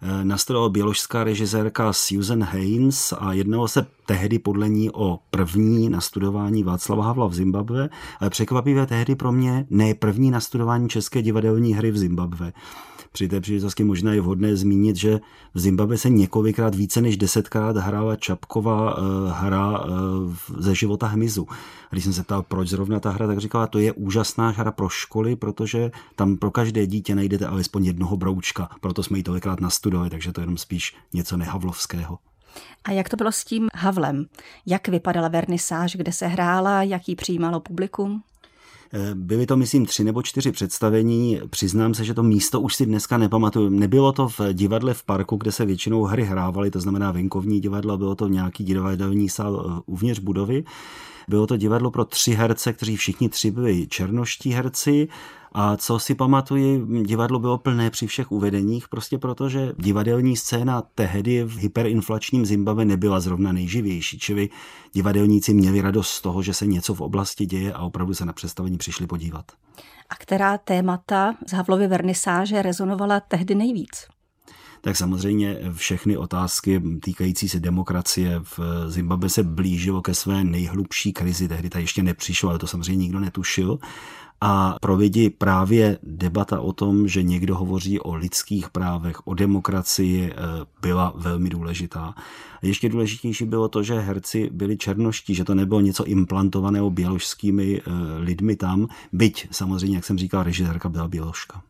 Eh, 0.02 0.26
nastudovala 0.26 0.70
běložská 0.70 1.24
režisérka 1.24 1.94
Susan 1.94 2.44
Haynes 2.44 3.14
a 3.20 3.34
jednalo 3.34 3.68
se 3.68 3.86
tehdy 4.06 4.40
podle 4.40 4.70
ní 4.70 4.92
o 4.92 5.20
první 5.30 5.90
nastudování 5.90 6.64
Václava 6.64 7.04
Havla 7.04 7.28
v 7.28 7.34
Zimbabwe, 7.34 7.90
ale 8.20 8.30
překvapivě 8.30 8.86
tehdy 8.86 9.16
pro 9.16 9.32
mě 9.32 9.66
ne 9.70 9.94
první 9.94 10.32
nastudování 10.32 10.90
české 10.90 11.22
divadelní 11.22 11.74
hry 11.74 11.92
v 11.92 11.98
Zimbabwe. 11.98 12.54
Při 13.15 13.28
té 13.28 13.41
příležitosti 13.41 13.84
možná 13.84 14.13
je 14.13 14.21
vhodné 14.21 14.56
zmínit, 14.56 14.95
že 14.95 15.19
v 15.54 15.60
Zimbabwe 15.60 15.97
se 15.97 16.10
několikrát 16.10 16.75
více 16.75 17.01
než 17.01 17.17
desetkrát 17.17 17.78
hrála 17.78 18.15
Čapková 18.15 18.97
uh, 18.97 19.32
hra 19.32 19.80
uh, 19.80 20.34
ze 20.58 20.75
života 20.75 21.08
hmyzu. 21.08 21.47
A 21.89 21.89
když 21.91 22.04
jsem 22.04 22.13
se 22.13 22.23
ptal, 22.23 22.43
proč 22.43 22.69
zrovna 22.69 22.99
ta 22.99 23.10
hra, 23.10 23.28
tak 23.28 23.39
říkala, 23.39 23.67
to 23.67 23.80
je 23.80 23.91
úžasná 23.91 24.49
hra 24.49 24.71
pro 24.71 24.89
školy, 24.89 25.36
protože 25.36 25.91
tam 26.15 26.38
pro 26.38 26.51
každé 26.51 26.88
dítě 26.88 27.15
najdete 27.15 27.47
alespoň 27.47 27.86
jednoho 27.86 28.17
broučka. 28.17 28.69
Proto 28.82 29.04
jsme 29.04 29.17
ji 29.17 29.23
tolikrát 29.23 29.62
nastudovali, 29.62 30.10
takže 30.10 30.32
to 30.32 30.41
je 30.41 30.43
jenom 30.43 30.58
spíš 30.58 30.95
něco 31.13 31.38
nehavlovského. 31.38 32.19
A 32.84 32.91
jak 32.91 33.10
to 33.10 33.17
bylo 33.17 33.32
s 33.32 33.45
tím 33.45 33.67
Havlem? 33.75 34.25
Jak 34.65 34.88
vypadala 34.88 35.28
vernisáž, 35.28 35.95
kde 35.95 36.12
se 36.12 36.28
hrála, 36.28 36.84
jaký 36.84 37.15
přijímalo 37.15 37.60
publikum? 37.60 38.23
Byly 39.13 39.45
to, 39.45 39.58
myslím, 39.58 39.86
tři 39.86 40.03
nebo 40.03 40.21
čtyři 40.21 40.51
představení. 40.51 41.39
Přiznám 41.49 41.93
se, 41.93 42.03
že 42.03 42.13
to 42.13 42.23
místo 42.23 42.62
už 42.62 42.75
si 42.75 42.86
dneska 42.86 43.17
nepamatuju. 43.17 43.69
Nebylo 43.69 44.12
to 44.12 44.27
v 44.27 44.41
divadle 44.53 44.93
v 44.93 45.03
parku, 45.03 45.38
kde 45.38 45.51
se 45.51 45.65
většinou 45.65 46.03
hry 46.03 46.23
hrávaly, 46.23 46.71
to 46.71 46.79
znamená 46.79 47.12
venkovní 47.12 47.60
divadlo, 47.60 47.97
bylo 47.97 48.15
to 48.15 48.27
nějaký 48.27 48.63
divadelní 48.63 49.29
sál 49.29 49.65
eh, 49.67 49.81
uvnitř 49.86 50.19
budovy. 50.19 50.63
Bylo 51.28 51.48
to 51.48 51.58
divadlo 51.58 51.92
pro 51.92 52.06
tři 52.06 52.32
herce, 52.32 52.74
kteří 52.74 52.96
všichni 52.96 53.30
tři 53.30 53.52
byli 53.52 53.88
černoští 53.88 54.52
herci 54.52 55.08
a 55.58 55.78
co 55.78 56.00
si 56.00 56.16
pamatuji, 56.16 56.86
divadlo 57.04 57.40
bylo 57.40 57.58
plné 57.58 57.90
při 57.90 58.08
všech 58.08 58.32
uvedeních, 58.32 58.88
prostě 58.90 59.18
protože 59.18 59.74
divadelní 59.78 60.38
scéna 60.38 60.84
tehdy 60.96 61.44
v 61.44 61.58
hyperinflačním 61.58 62.46
Zimbabwe 62.46 62.86
nebyla 62.86 63.20
zrovna 63.20 63.52
nejživější, 63.52 64.20
čili 64.20 64.50
divadelníci 64.94 65.54
měli 65.54 65.82
radost 65.82 66.10
z 66.10 66.22
toho, 66.22 66.42
že 66.42 66.54
se 66.54 66.66
něco 66.66 66.96
v 66.96 67.02
oblasti 67.02 67.46
děje 67.46 67.74
a 67.74 67.80
opravdu 67.80 68.14
se 68.14 68.26
na 68.26 68.34
představení 68.34 68.78
přišli 68.78 69.08
podívat. 69.08 69.46
A 70.10 70.16
která 70.16 70.58
témata 70.58 71.36
z 71.48 71.52
Havlovy 71.52 71.88
vernisáže 71.88 72.62
rezonovala 72.62 73.20
tehdy 73.20 73.56
nejvíc? 73.56 74.14
Tak 74.86 74.98
samozřejmě 74.98 75.60
všechny 75.74 76.17
otázky 76.17 76.82
týkající 77.02 77.50
se 77.50 77.60
demokracie 77.60 78.39
v 78.43 78.60
Zimbabwe 78.88 79.30
se 79.30 79.43
blížilo 79.43 80.02
ke 80.02 80.13
své 80.13 80.43
nejhlubší 80.43 81.13
krizi. 81.13 81.48
Tehdy 81.48 81.69
ta 81.69 81.80
ještě 81.80 82.04
nepřišla, 82.04 82.50
ale 82.50 82.60
to 82.60 82.67
samozřejmě 82.67 83.04
nikdo 83.04 83.19
netušil. 83.19 83.80
A 84.41 84.76
pro 84.82 84.95
lidi 84.95 85.30
právě 85.30 85.98
debata 86.04 86.62
o 86.62 86.74
tom, 86.74 87.08
že 87.08 87.24
někdo 87.24 87.56
hovoří 87.56 88.00
o 88.00 88.15
lidských 88.15 88.69
právech, 88.69 89.28
o 89.28 89.34
demokracii, 89.34 90.32
eh, 90.32 90.36
byla 90.82 91.13
velmi 91.15 91.50
důležitá. 91.50 92.15
Ještě 92.62 92.89
důležitější 92.89 93.45
bylo 93.45 93.67
to, 93.67 93.84
že 93.84 94.00
herci 94.00 94.50
byli 94.54 94.78
černoští, 94.78 95.36
že 95.36 95.43
to 95.43 95.56
nebylo 95.56 95.82
něco 95.82 96.04
implantovaného 96.06 96.89
běložskými 96.89 97.82
eh, 97.82 97.91
lidmi 98.19 98.56
tam, 98.56 98.88
byť 99.13 99.48
samozřejmě, 99.52 99.98
jak 99.98 100.06
jsem 100.06 100.17
říkal, 100.17 100.43
režisérka 100.43 100.89
byla 100.89 101.08
běložka. 101.08 101.62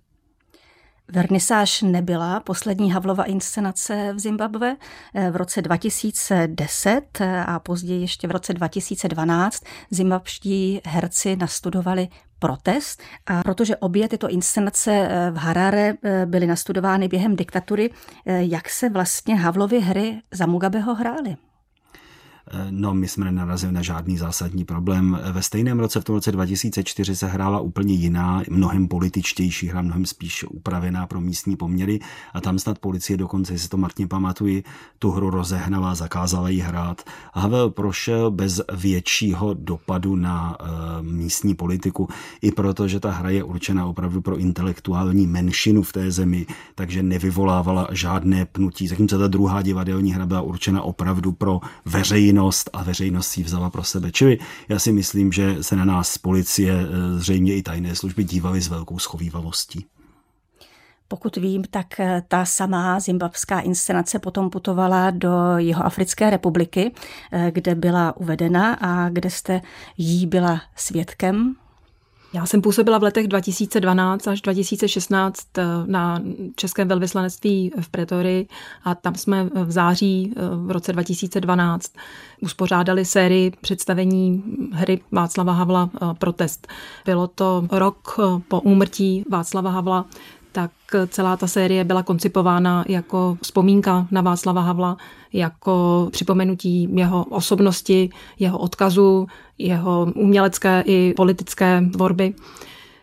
Vernisáž 1.11 1.81
nebyla 1.81 2.39
poslední 2.39 2.91
Havlova 2.91 3.23
inscenace 3.23 4.13
v 4.13 4.19
Zimbabwe. 4.19 4.75
Eh, 5.13 5.31
v 5.31 5.35
roce 5.35 5.61
2010 5.61 7.21
a 7.45 7.59
později 7.59 8.01
ještě 8.01 8.27
v 8.27 8.31
roce 8.31 8.53
2012 8.53 9.63
zimbabští 9.89 10.81
herci 10.85 11.35
nastudovali 11.35 12.07
protest. 12.39 13.01
A 13.25 13.41
protože 13.43 13.75
obě 13.75 14.07
tyto 14.07 14.29
inscenace 14.29 14.91
eh, 14.91 15.31
v 15.31 15.35
Harare 15.37 15.93
eh, 16.03 16.25
byly 16.25 16.47
nastudovány 16.47 17.07
během 17.07 17.35
diktatury, 17.35 17.89
jak 18.25 18.69
se 18.69 18.89
vlastně 18.89 19.35
Havlovy 19.35 19.79
hry 19.79 20.21
za 20.31 20.45
Mugabeho 20.45 20.95
hrály? 20.95 21.35
No, 22.69 22.93
my 22.93 23.07
jsme 23.07 23.25
nenarazili 23.25 23.73
na 23.73 23.81
žádný 23.81 24.17
zásadní 24.17 24.65
problém. 24.65 25.19
Ve 25.31 25.41
stejném 25.41 25.79
roce, 25.79 26.01
v 26.01 26.03
tom 26.03 26.15
roce 26.15 26.31
2004, 26.31 27.15
se 27.15 27.27
hrála 27.27 27.59
úplně 27.59 27.93
jiná, 27.93 28.43
mnohem 28.49 28.87
političtější 28.87 29.67
hra, 29.67 29.81
mnohem 29.81 30.05
spíš 30.05 30.43
upravená 30.43 31.07
pro 31.07 31.21
místní 31.21 31.55
poměry 31.55 31.99
a 32.33 32.41
tam 32.41 32.59
snad 32.59 32.79
policie 32.79 33.17
dokonce, 33.17 33.53
jestli 33.53 33.69
to 33.69 33.77
Martin 33.77 34.07
pamatuji, 34.07 34.63
tu 34.99 35.11
hru 35.11 35.29
rozehnala, 35.29 35.95
zakázala 35.95 36.49
ji 36.49 36.59
hrát. 36.59 37.01
Havel 37.33 37.69
prošel 37.69 38.31
bez 38.31 38.61
většího 38.73 39.53
dopadu 39.53 40.15
na 40.15 40.57
uh, 40.59 40.67
místní 41.01 41.55
politiku, 41.55 42.09
i 42.41 42.51
proto, 42.51 42.87
že 42.87 42.99
ta 42.99 43.11
hra 43.11 43.29
je 43.29 43.43
určena 43.43 43.85
opravdu 43.85 44.21
pro 44.21 44.37
intelektuální 44.37 45.27
menšinu 45.27 45.81
v 45.81 45.93
té 45.93 46.11
zemi, 46.11 46.45
takže 46.75 47.03
nevyvolávala 47.03 47.87
žádné 47.91 48.45
pnutí. 48.45 48.87
Zatímco 48.87 49.19
ta 49.19 49.27
druhá 49.27 49.61
divadelní 49.61 50.13
hra 50.13 50.25
byla 50.25 50.41
určena 50.41 50.81
opravdu 50.81 51.31
pro 51.31 51.59
veřejnost 52.35 52.69
a 52.73 52.83
veřejnost 52.83 53.27
si 53.27 53.43
vzala 53.43 53.69
pro 53.69 53.83
sebe. 53.83 54.11
Čili 54.11 54.37
já 54.69 54.79
si 54.79 54.91
myslím, 54.91 55.31
že 55.31 55.63
se 55.63 55.75
na 55.75 55.85
nás 55.85 56.17
policie, 56.17 56.73
eh, 56.73 57.19
zřejmě 57.19 57.55
i 57.55 57.63
tajné 57.63 57.95
služby 57.95 58.23
dívaly 58.23 58.61
s 58.61 58.67
velkou 58.67 58.99
schovývavostí. 58.99 59.85
Pokud 61.07 61.37
vím, 61.37 61.63
tak 61.63 61.99
eh, 61.99 62.23
ta 62.27 62.45
samá 62.45 62.99
zimbabská 62.99 63.59
inscenace 63.59 64.19
potom 64.19 64.49
putovala 64.49 65.11
do 65.11 65.57
Jihoafrické 65.57 66.29
republiky, 66.29 66.91
eh, 67.31 67.51
kde 67.51 67.75
byla 67.75 68.17
uvedena 68.17 68.73
a 68.73 69.09
kde 69.09 69.29
jste 69.29 69.61
jí 69.97 70.27
byla 70.27 70.61
svědkem. 70.75 71.55
Já 72.35 72.45
jsem 72.45 72.61
působila 72.61 72.97
v 72.97 73.03
letech 73.03 73.27
2012 73.27 74.27
až 74.27 74.41
2016 74.41 75.57
eh, 75.57 75.63
na 75.85 76.21
Českém 76.55 76.87
velvyslanectví 76.87 77.71
v 77.81 77.89
Pretorii 77.89 78.47
a 78.83 78.95
tam 78.95 79.15
jsme 79.15 79.49
v 79.53 79.71
září 79.71 80.33
v 80.65 80.71
roce 80.71 80.93
2012 80.93 81.91
uspořádali 82.41 83.05
sérii 83.05 83.51
představení 83.61 84.43
hry 84.71 84.99
Václava 85.11 85.53
Havla 85.53 85.89
Protest. 86.19 86.67
Bylo 87.05 87.27
to 87.27 87.67
rok 87.71 88.19
po 88.47 88.61
úmrtí 88.61 89.25
Václava 89.29 89.69
Havla, 89.69 90.05
celá 91.07 91.37
ta 91.37 91.47
série 91.47 91.83
byla 91.83 92.03
koncipována 92.03 92.85
jako 92.87 93.37
vzpomínka 93.41 94.07
na 94.11 94.21
Václava 94.21 94.61
Havla, 94.61 94.97
jako 95.33 96.07
připomenutí 96.11 96.89
jeho 96.93 97.23
osobnosti, 97.23 98.09
jeho 98.39 98.59
odkazu, 98.59 99.27
jeho 99.57 100.07
umělecké 100.15 100.83
i 100.85 101.13
politické 101.17 101.81
tvorby. 101.93 102.33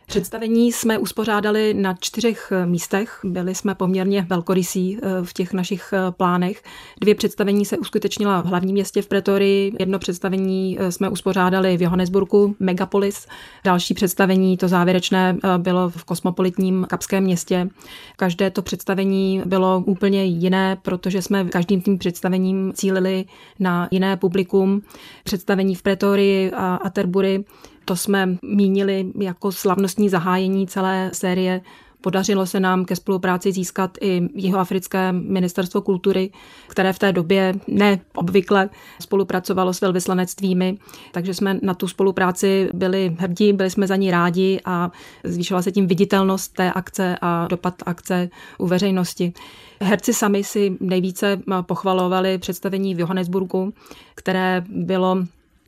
Představení 0.07 0.73
jsme 0.73 0.99
uspořádali 0.99 1.75
na 1.75 1.95
čtyřech 2.01 2.53
místech, 2.65 3.21
byli 3.25 3.55
jsme 3.55 3.75
poměrně 3.75 4.27
velkorysí 4.29 4.99
eh, 5.03 5.09
v 5.23 5.33
těch 5.33 5.53
našich 5.53 5.93
eh, 5.93 6.11
plánech. 6.11 6.63
Dvě 7.01 7.15
představení 7.15 7.65
se 7.65 7.79
uskutečnila 7.79 8.41
v 8.41 8.47
hlavním 8.47 8.73
městě 8.73 9.03
v 9.03 9.07
Pretorii, 9.07 9.73
jedno 9.79 9.99
představení 9.99 10.77
eh, 10.81 10.93
jsme 10.93 11.09
uspořádali 11.09 11.77
v 11.77 11.83
Johannesburgu, 11.83 12.57
Megapolis, 12.61 13.27
další 13.65 13.95
představení, 13.95 14.57
to 14.57 14.69
závěrečné, 14.69 15.37
bylo 15.59 15.91
v 15.91 16.05
kosmopolitním 16.05 16.87
kapském 16.89 17.25
městě. 17.25 17.69
Každé 18.17 18.51
to 18.51 18.63
představení 18.63 19.43
bylo 19.47 19.83
úplně 19.87 20.25
jiné, 20.25 20.77
protože 20.83 21.23
jsme 21.23 21.45
každým 21.45 21.83
tím 21.83 21.99
představením 21.99 22.73
cílili 22.75 23.25
na 23.59 23.89
jiné 23.91 24.17
publikum. 24.17 24.83
Představení 25.25 25.75
v 25.75 25.83
Pretorii 25.83 26.51
a 26.51 26.75
Aterbury 26.75 27.45
to 27.85 27.97
jsme 27.97 28.37
mínili 28.43 29.13
jako 29.21 29.53
slavnostní 29.53 30.09
zahájení 30.09 30.67
celé 30.67 31.11
série. 31.13 31.61
Podařilo 32.01 32.47
se 32.47 32.61
nám 32.61 32.85
ke 32.85 32.97
spolupráci 32.97 33.53
získat 33.53 33.99
i 34.01 34.29
Jihoafrické 34.35 35.13
ministerstvo 35.13 35.83
kultury, 35.83 36.31
které 36.69 36.93
v 36.93 36.99
té 36.99 37.13
době 37.13 37.55
neobvykle 37.69 38.71
spolupracovalo 39.01 39.75
s 39.75 39.81
velvyslanectvími, 39.81 40.79
takže 41.13 41.35
jsme 41.35 41.59
na 41.63 41.75
tu 41.75 41.89
spolupráci 41.89 42.69
byli 42.75 43.17
hrdí, 43.19 43.53
byli 43.53 43.71
jsme 43.71 43.87
za 43.87 43.97
ní 43.97 44.11
rádi 44.11 44.61
a 44.65 44.91
zvýšila 45.25 45.63
se 45.63 45.73
tím 45.73 45.87
viditelnost 45.87 46.53
té 46.53 46.73
akce 46.73 47.19
a 47.21 47.47
dopad 47.51 47.75
akce 47.87 48.29
u 48.59 48.67
veřejnosti. 48.67 49.33
Herci 49.81 50.15
sami 50.15 50.45
si 50.45 50.77
nejvíce 50.81 51.41
pochvalovali 51.63 52.39
představení 52.39 52.95
v 52.95 53.01
Johannesburgu, 53.01 53.73
které 54.15 54.65
bylo 54.69 55.25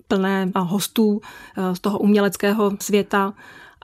plné 0.09 0.51
hostů 0.57 1.21
eh, 1.57 1.75
z 1.75 1.81
toho 1.81 1.99
uměleckého 1.99 2.73
světa 2.81 3.35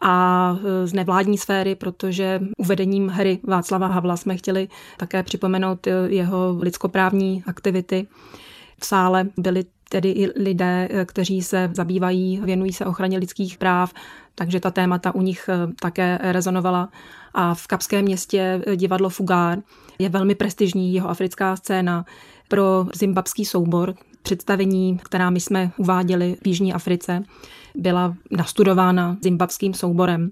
a 0.02 0.56
eh, 0.60 0.86
z 0.86 0.92
nevládní 0.92 1.38
sféry, 1.38 1.74
protože 1.74 2.40
uvedením 2.58 3.08
hry 3.08 3.38
Václava 3.42 3.86
Havla 3.86 4.16
jsme 4.16 4.36
chtěli 4.36 4.68
také 4.96 5.22
připomenout 5.22 5.86
eh, 5.86 5.92
jeho 6.06 6.56
lidskoprávní 6.60 7.44
aktivity. 7.46 8.06
V 8.78 8.86
sále 8.86 9.26
byli 9.36 9.64
tedy 9.88 10.10
i 10.10 10.42
lidé, 10.42 10.88
kteří 11.04 11.42
se 11.42 11.70
zabývají, 11.74 12.40
věnují 12.44 12.72
se 12.72 12.86
ochraně 12.86 13.18
lidských 13.18 13.58
práv, 13.58 13.92
takže 14.34 14.60
ta 14.60 14.70
témata 14.70 15.14
u 15.14 15.22
nich 15.22 15.50
také 15.80 16.18
rezonovala. 16.22 16.88
A 17.34 17.54
v 17.54 17.66
Kapském 17.66 18.04
městě 18.04 18.62
divadlo 18.76 19.08
Fugár 19.08 19.58
je 19.98 20.08
velmi 20.08 20.34
prestižní 20.34 20.94
jeho 20.94 21.08
africká 21.10 21.56
scéna 21.56 22.04
pro 22.48 22.86
zimbabský 22.94 23.44
soubor, 23.44 23.94
představení, 24.22 24.98
která 25.04 25.30
my 25.30 25.40
jsme 25.40 25.70
uváděli 25.76 26.36
v 26.42 26.46
Jižní 26.46 26.72
Africe, 26.72 27.22
byla 27.74 28.14
nastudována 28.30 29.16
zimbabským 29.22 29.74
souborem, 29.74 30.30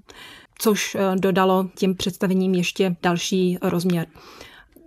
což 0.59 0.95
eh, 0.95 1.17
dodalo 1.17 1.69
těm 1.79 1.95
představením 1.95 2.55
ještě 2.55 2.97
další 3.03 3.59
rozměr. 3.63 4.07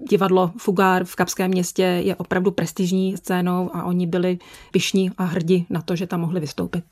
Divadlo 0.09 0.51
Fugár 0.57 1.03
v 1.05 1.15
Kapském 1.15 1.51
městě 1.51 1.83
je 1.83 2.15
opravdu 2.15 2.51
prestižní 2.51 3.17
scénou 3.17 3.75
a 3.75 3.83
oni 3.83 4.07
byli 4.07 4.39
pišní 4.71 5.11
a 5.17 5.23
hrdi 5.23 5.65
na 5.69 5.81
to, 5.81 5.95
že 5.95 6.07
tam 6.07 6.19
mohli 6.19 6.39
vystoupit. 6.39 6.83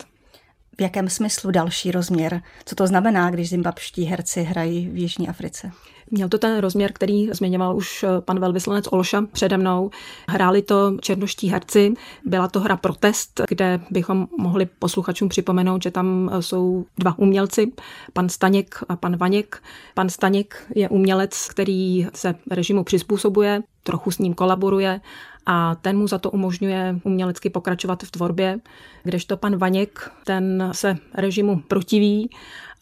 V 0.77 0.81
jakém 0.81 1.09
smyslu 1.09 1.51
další 1.51 1.91
rozměr? 1.91 2.41
Co 2.65 2.75
to 2.75 2.87
znamená, 2.87 3.29
když 3.29 3.49
zimbabští 3.49 4.03
herci 4.03 4.43
hrají 4.43 4.89
v 4.89 4.97
Jižní 4.97 5.29
Africe? 5.29 5.71
Měl 6.11 6.29
to 6.29 6.37
ten 6.37 6.57
rozměr, 6.57 6.93
který 6.93 7.29
zmiňoval 7.31 7.77
už 7.77 8.03
eh, 8.03 8.21
pan 8.21 8.39
velvyslanec 8.39 8.85
Olša 8.91 9.23
přede 9.31 9.57
mnou. 9.57 9.89
Hráli 10.29 10.61
to 10.61 10.97
černoští 11.01 11.49
herci, 11.49 11.93
byla 12.25 12.47
to 12.47 12.59
hra 12.59 12.77
Protest, 12.77 13.41
kde 13.49 13.79
bychom 13.91 14.27
mohli 14.37 14.65
posluchačům 14.79 15.29
připomenout, 15.29 15.83
že 15.83 15.91
tam 15.91 16.29
eh, 16.33 16.41
jsou 16.41 16.85
dva 16.97 17.19
umělci, 17.19 17.71
pan 18.13 18.29
Staněk 18.29 18.83
a 18.89 18.95
pan 18.95 19.17
Vaněk. 19.17 19.63
Pan 19.93 20.09
Staněk 20.09 20.67
je 20.75 20.89
umělec, 20.89 21.47
který 21.47 22.07
se 22.13 22.35
režimu 22.51 22.83
přizpůsobuje, 22.83 23.61
trochu 23.83 24.11
s 24.11 24.17
ním 24.17 24.33
kolaboruje 24.33 25.01
a 25.45 25.75
ten 25.75 25.97
mu 25.97 26.07
za 26.07 26.17
to 26.17 26.31
umožňuje 26.31 26.99
umělecky 27.03 27.49
pokračovat 27.49 28.03
v 28.03 28.11
tvorbě, 28.11 28.59
kdežto 29.03 29.37
pan 29.37 29.57
Vaněk, 29.57 30.11
ten 30.25 30.69
se 30.71 30.97
režimu 31.13 31.61
protiví 31.67 32.29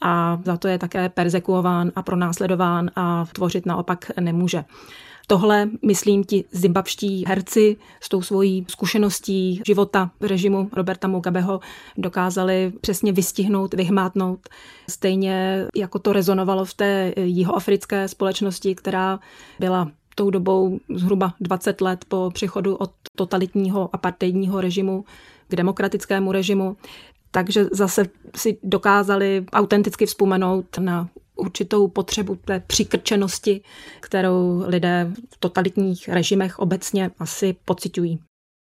a 0.02 0.40
za 0.46 0.58
to 0.58 0.68
je 0.68 0.78
také 0.78 1.10
persekuován 1.10 1.92
a 1.96 2.02
pronásledován 2.02 2.92
a 2.96 3.26
tvořit 3.34 3.66
naopak 3.66 4.12
nemůže. 4.20 4.66
Tohle, 5.28 5.70
myslím, 5.86 6.24
ti 6.24 6.46
zimbabští 6.52 7.24
herci 7.28 7.78
s 8.02 8.10
tou 8.10 8.22
svojí 8.22 8.66
zkušeností 8.70 9.62
života 9.66 10.12
v 10.20 10.26
režimu 10.26 10.70
Roberta 10.74 11.08
Mugabeho 11.08 11.60
dokázali 11.98 12.74
přesně 12.82 13.12
vystihnout, 13.12 13.74
vyhmátnout. 13.74 14.50
Stejně 14.90 15.66
jako 15.76 16.00
to 16.00 16.14
rezonovalo 16.14 16.66
v 16.66 16.74
té 16.74 17.14
jihoafrické 17.18 18.08
společnosti, 18.08 18.76
která 18.76 19.20
byla 19.60 19.92
tou 20.16 20.30
dobou 20.30 20.80
zhruba 20.96 21.34
20 21.40 21.82
let 21.82 22.06
po 22.08 22.32
přechodu 22.34 22.76
od 22.76 22.92
totalitního 23.16 23.90
apartheidního 23.94 24.62
režimu 24.62 25.06
k 25.48 25.56
demokratickému 25.56 26.32
režimu, 26.32 26.78
takže 27.32 27.66
zase 27.72 28.06
si 28.36 28.58
dokázali 28.64 29.46
autenticky 29.54 30.06
vzpomenout 30.06 30.78
na 30.78 31.10
určitou 31.36 31.88
potřebu 31.88 32.36
té 32.36 32.60
přikrčenosti, 32.60 33.62
kterou 34.00 34.64
lidé 34.68 35.12
v 35.34 35.38
totalitních 35.40 36.10
režimech 36.10 36.60
obecně 36.60 37.12
asi 37.20 37.56
pocitují. 37.66 38.20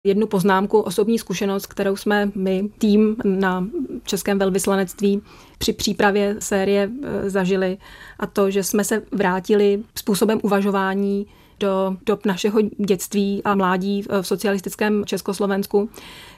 Jednu 0.07 0.27
poznámku, 0.27 0.81
osobní 0.81 1.19
zkušenost, 1.19 1.67
kterou 1.67 1.97
jsme 1.97 2.31
my, 2.35 2.71
tým 2.79 3.17
na 3.25 3.69
Českém 4.05 4.39
velvyslanectví 4.39 5.23
při 5.59 5.73
přípravě 5.73 6.37
série 6.39 6.91
e, 7.03 7.31
zažili 7.31 7.79
a 8.19 8.27
to, 8.27 8.51
že 8.51 8.63
jsme 8.63 8.85
se 8.85 9.03
vrátili 9.13 9.83
způsobem 9.95 10.41
uvažování 10.43 11.27
do 11.61 11.97
dob 12.07 12.27
našeho 12.27 12.61
dětství 12.63 13.43
a 13.45 13.55
mládí 13.55 14.03
v 14.03 14.23
socialistickém 14.23 15.05
Československu, 15.05 15.91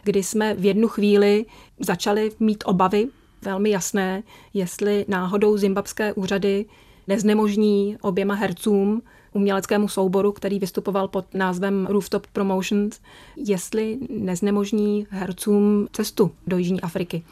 kdy 0.02 0.22
jsme 0.22 0.54
v 0.54 0.64
jednu 0.64 0.88
chvíli 0.88 1.46
začali 1.80 2.30
mít 2.40 2.64
obavy 2.66 3.08
velmi 3.42 3.70
jasné, 3.70 4.22
jestli 4.54 5.04
náhodou 5.08 5.56
zimbabské 5.56 6.12
úřady 6.12 6.64
neznemožní 7.08 7.96
oběma 8.00 8.34
hercům 8.34 9.02
uměleckému 9.32 9.88
souboru, 9.88 10.32
který 10.32 10.58
vystupoval 10.58 11.08
pod 11.08 11.34
názvem 11.34 11.86
Rooftop 11.90 12.26
Promotions, 12.26 13.00
jestli 13.36 13.98
neznemožní 14.10 15.06
hercům 15.10 15.88
cestu 15.92 16.30
do 16.46 16.58
Jižní 16.58 16.80
Afriky. 16.80 17.22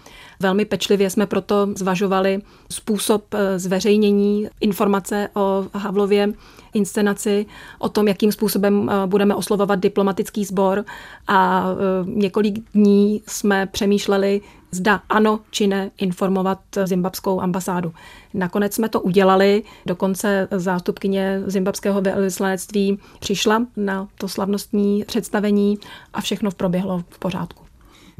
Velmi 0.40 0.64
pečlivě 0.64 1.10
jsme 1.10 1.26
proto 1.26 1.68
zvažovali 1.74 2.42
způsob 2.70 3.24
eh, 3.34 3.58
zveřejnění 3.58 4.48
informace 4.60 5.28
o 5.34 5.66
Havlově 5.74 6.32
inscenaci, 6.74 7.46
o 7.78 7.88
tom, 7.88 8.08
jakým 8.08 8.32
způsobem 8.32 8.90
eh, 8.90 9.06
budeme 9.06 9.34
oslovovat 9.34 9.80
diplomatický 9.80 10.44
sbor 10.44 10.84
a 11.26 11.66
eh, 11.72 12.10
několik 12.10 12.72
dní 12.74 13.22
jsme 13.26 13.66
přemýšleli, 13.66 14.40
zda 14.70 15.02
ano 15.08 15.40
či 15.50 15.66
ne 15.66 15.90
informovat 15.98 16.58
zimbabskou 16.84 17.40
ambasádu. 17.40 17.92
Nakonec 18.34 18.74
jsme 18.74 18.88
to 18.88 19.00
udělali, 19.00 19.62
dokonce 19.86 20.48
zástupkyně 20.50 21.42
zimbabského 21.46 22.00
vyslanectví 22.00 22.98
přišla 23.20 23.66
na 23.76 24.08
to 24.18 24.28
slavnostní 24.28 25.04
představení 25.04 25.78
a 26.12 26.20
všechno 26.20 26.50
proběhlo 26.50 27.04
v 27.08 27.18
pořádku. 27.18 27.67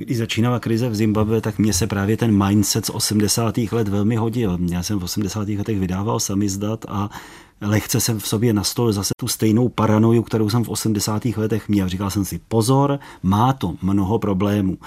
Když 0.00 0.18
začínala 0.18 0.60
krize 0.60 0.88
v 0.88 0.94
Zimbabwe, 0.94 1.40
tak 1.40 1.58
mně 1.58 1.72
se 1.72 1.86
právě 1.86 2.16
ten 2.16 2.46
mindset 2.46 2.86
z 2.86 2.90
80. 2.90 3.58
let 3.58 3.88
velmi 3.88 4.16
hodil. 4.16 4.58
Já 4.70 4.82
jsem 4.82 4.98
v 4.98 5.04
80. 5.04 5.48
letech 5.48 5.78
vydával 5.78 6.20
samizdat 6.20 6.84
a 6.88 7.10
lehce 7.60 8.00
jsem 8.00 8.18
v 8.18 8.28
sobě 8.28 8.52
nastolil 8.52 8.92
zase 8.92 9.10
tu 9.20 9.28
stejnou 9.28 9.68
paranoju, 9.68 10.22
kterou 10.22 10.50
jsem 10.50 10.64
v 10.64 10.68
80. 10.68 11.24
letech 11.24 11.68
měl. 11.68 11.88
Říkal 11.88 12.10
jsem 12.10 12.24
si, 12.24 12.40
pozor, 12.48 12.98
má 13.22 13.52
to 13.52 13.74
mnoho 13.82 14.18
problémů. 14.18 14.78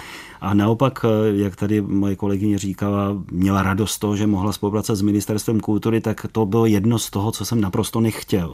A 0.41 0.53
naopak, 0.53 1.05
jak 1.33 1.55
tady 1.55 1.81
moje 1.81 2.15
kolegyně 2.15 2.57
říkala, 2.57 3.23
měla 3.31 3.63
radost 3.63 3.99
toho, 3.99 4.15
že 4.15 4.27
mohla 4.27 4.53
spolupracovat 4.53 4.95
s 4.95 5.01
ministerstvem 5.01 5.59
kultury, 5.59 6.01
tak 6.01 6.25
to 6.31 6.45
bylo 6.45 6.65
jedno 6.65 6.99
z 6.99 7.09
toho, 7.09 7.31
co 7.31 7.45
jsem 7.45 7.61
naprosto 7.61 8.01
nechtěl. 8.01 8.53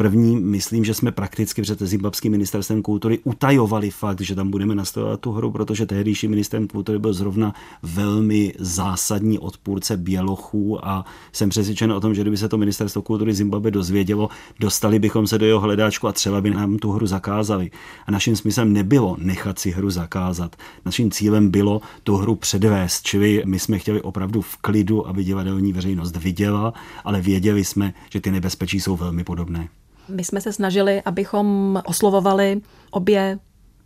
První, 0.00 0.36
myslím, 0.36 0.84
že 0.84 0.94
jsme 0.94 1.12
prakticky 1.12 1.62
před 1.62 1.82
zimbabským 1.82 2.32
ministerstvem 2.32 2.82
kultury 2.82 3.18
utajovali 3.24 3.90
fakt, 3.90 4.20
že 4.20 4.34
tam 4.34 4.50
budeme 4.50 4.74
nastavovat 4.74 5.20
tu 5.20 5.32
hru, 5.32 5.50
protože 5.50 5.86
tehdejší 5.86 6.28
ministrem 6.28 6.68
kultury 6.68 6.98
byl 6.98 7.12
zrovna 7.12 7.54
velmi 7.82 8.54
zásadní 8.58 9.38
odpůrce 9.38 9.96
bělochů 9.96 10.86
a 10.86 11.04
jsem 11.32 11.48
přesvědčen 11.48 11.92
o 11.92 12.00
tom, 12.00 12.14
že 12.14 12.20
kdyby 12.22 12.36
se 12.36 12.48
to 12.48 12.58
ministerstvo 12.58 13.02
kultury 13.02 13.34
Zimbabwe 13.34 13.70
dozvědělo, 13.70 14.28
dostali 14.60 14.98
bychom 14.98 15.26
se 15.26 15.38
do 15.38 15.46
jeho 15.46 15.60
hledáčku 15.60 16.08
a 16.08 16.12
třeba 16.12 16.40
by 16.40 16.50
nám 16.50 16.78
tu 16.78 16.92
hru 16.92 17.06
zakázali. 17.06 17.70
A 18.06 18.10
naším 18.10 18.36
smyslem 18.36 18.72
nebylo 18.72 19.16
nechat 19.18 19.58
si 19.58 19.70
hru 19.70 19.90
zakázat. 19.90 20.56
Naším 20.84 21.10
cílem 21.10 21.50
bylo 21.50 21.80
tu 22.02 22.16
hru 22.16 22.36
předvést, 22.36 23.02
čili 23.02 23.42
my 23.46 23.58
jsme 23.58 23.78
chtěli 23.78 24.02
opravdu 24.02 24.40
v 24.40 24.56
klidu, 24.56 25.08
aby 25.08 25.24
divadelní 25.24 25.72
veřejnost 25.72 26.16
viděla, 26.16 26.74
ale 27.04 27.20
věděli 27.20 27.64
jsme, 27.64 27.94
že 28.10 28.20
ty 28.20 28.30
nebezpečí 28.30 28.80
jsou 28.80 28.96
velmi 28.96 29.24
podobné. 29.24 29.68
My 30.10 30.24
jsme 30.24 30.40
se 30.40 30.52
snažili, 30.52 31.02
abychom 31.02 31.82
oslovovali 31.86 32.60
obě 32.90 33.38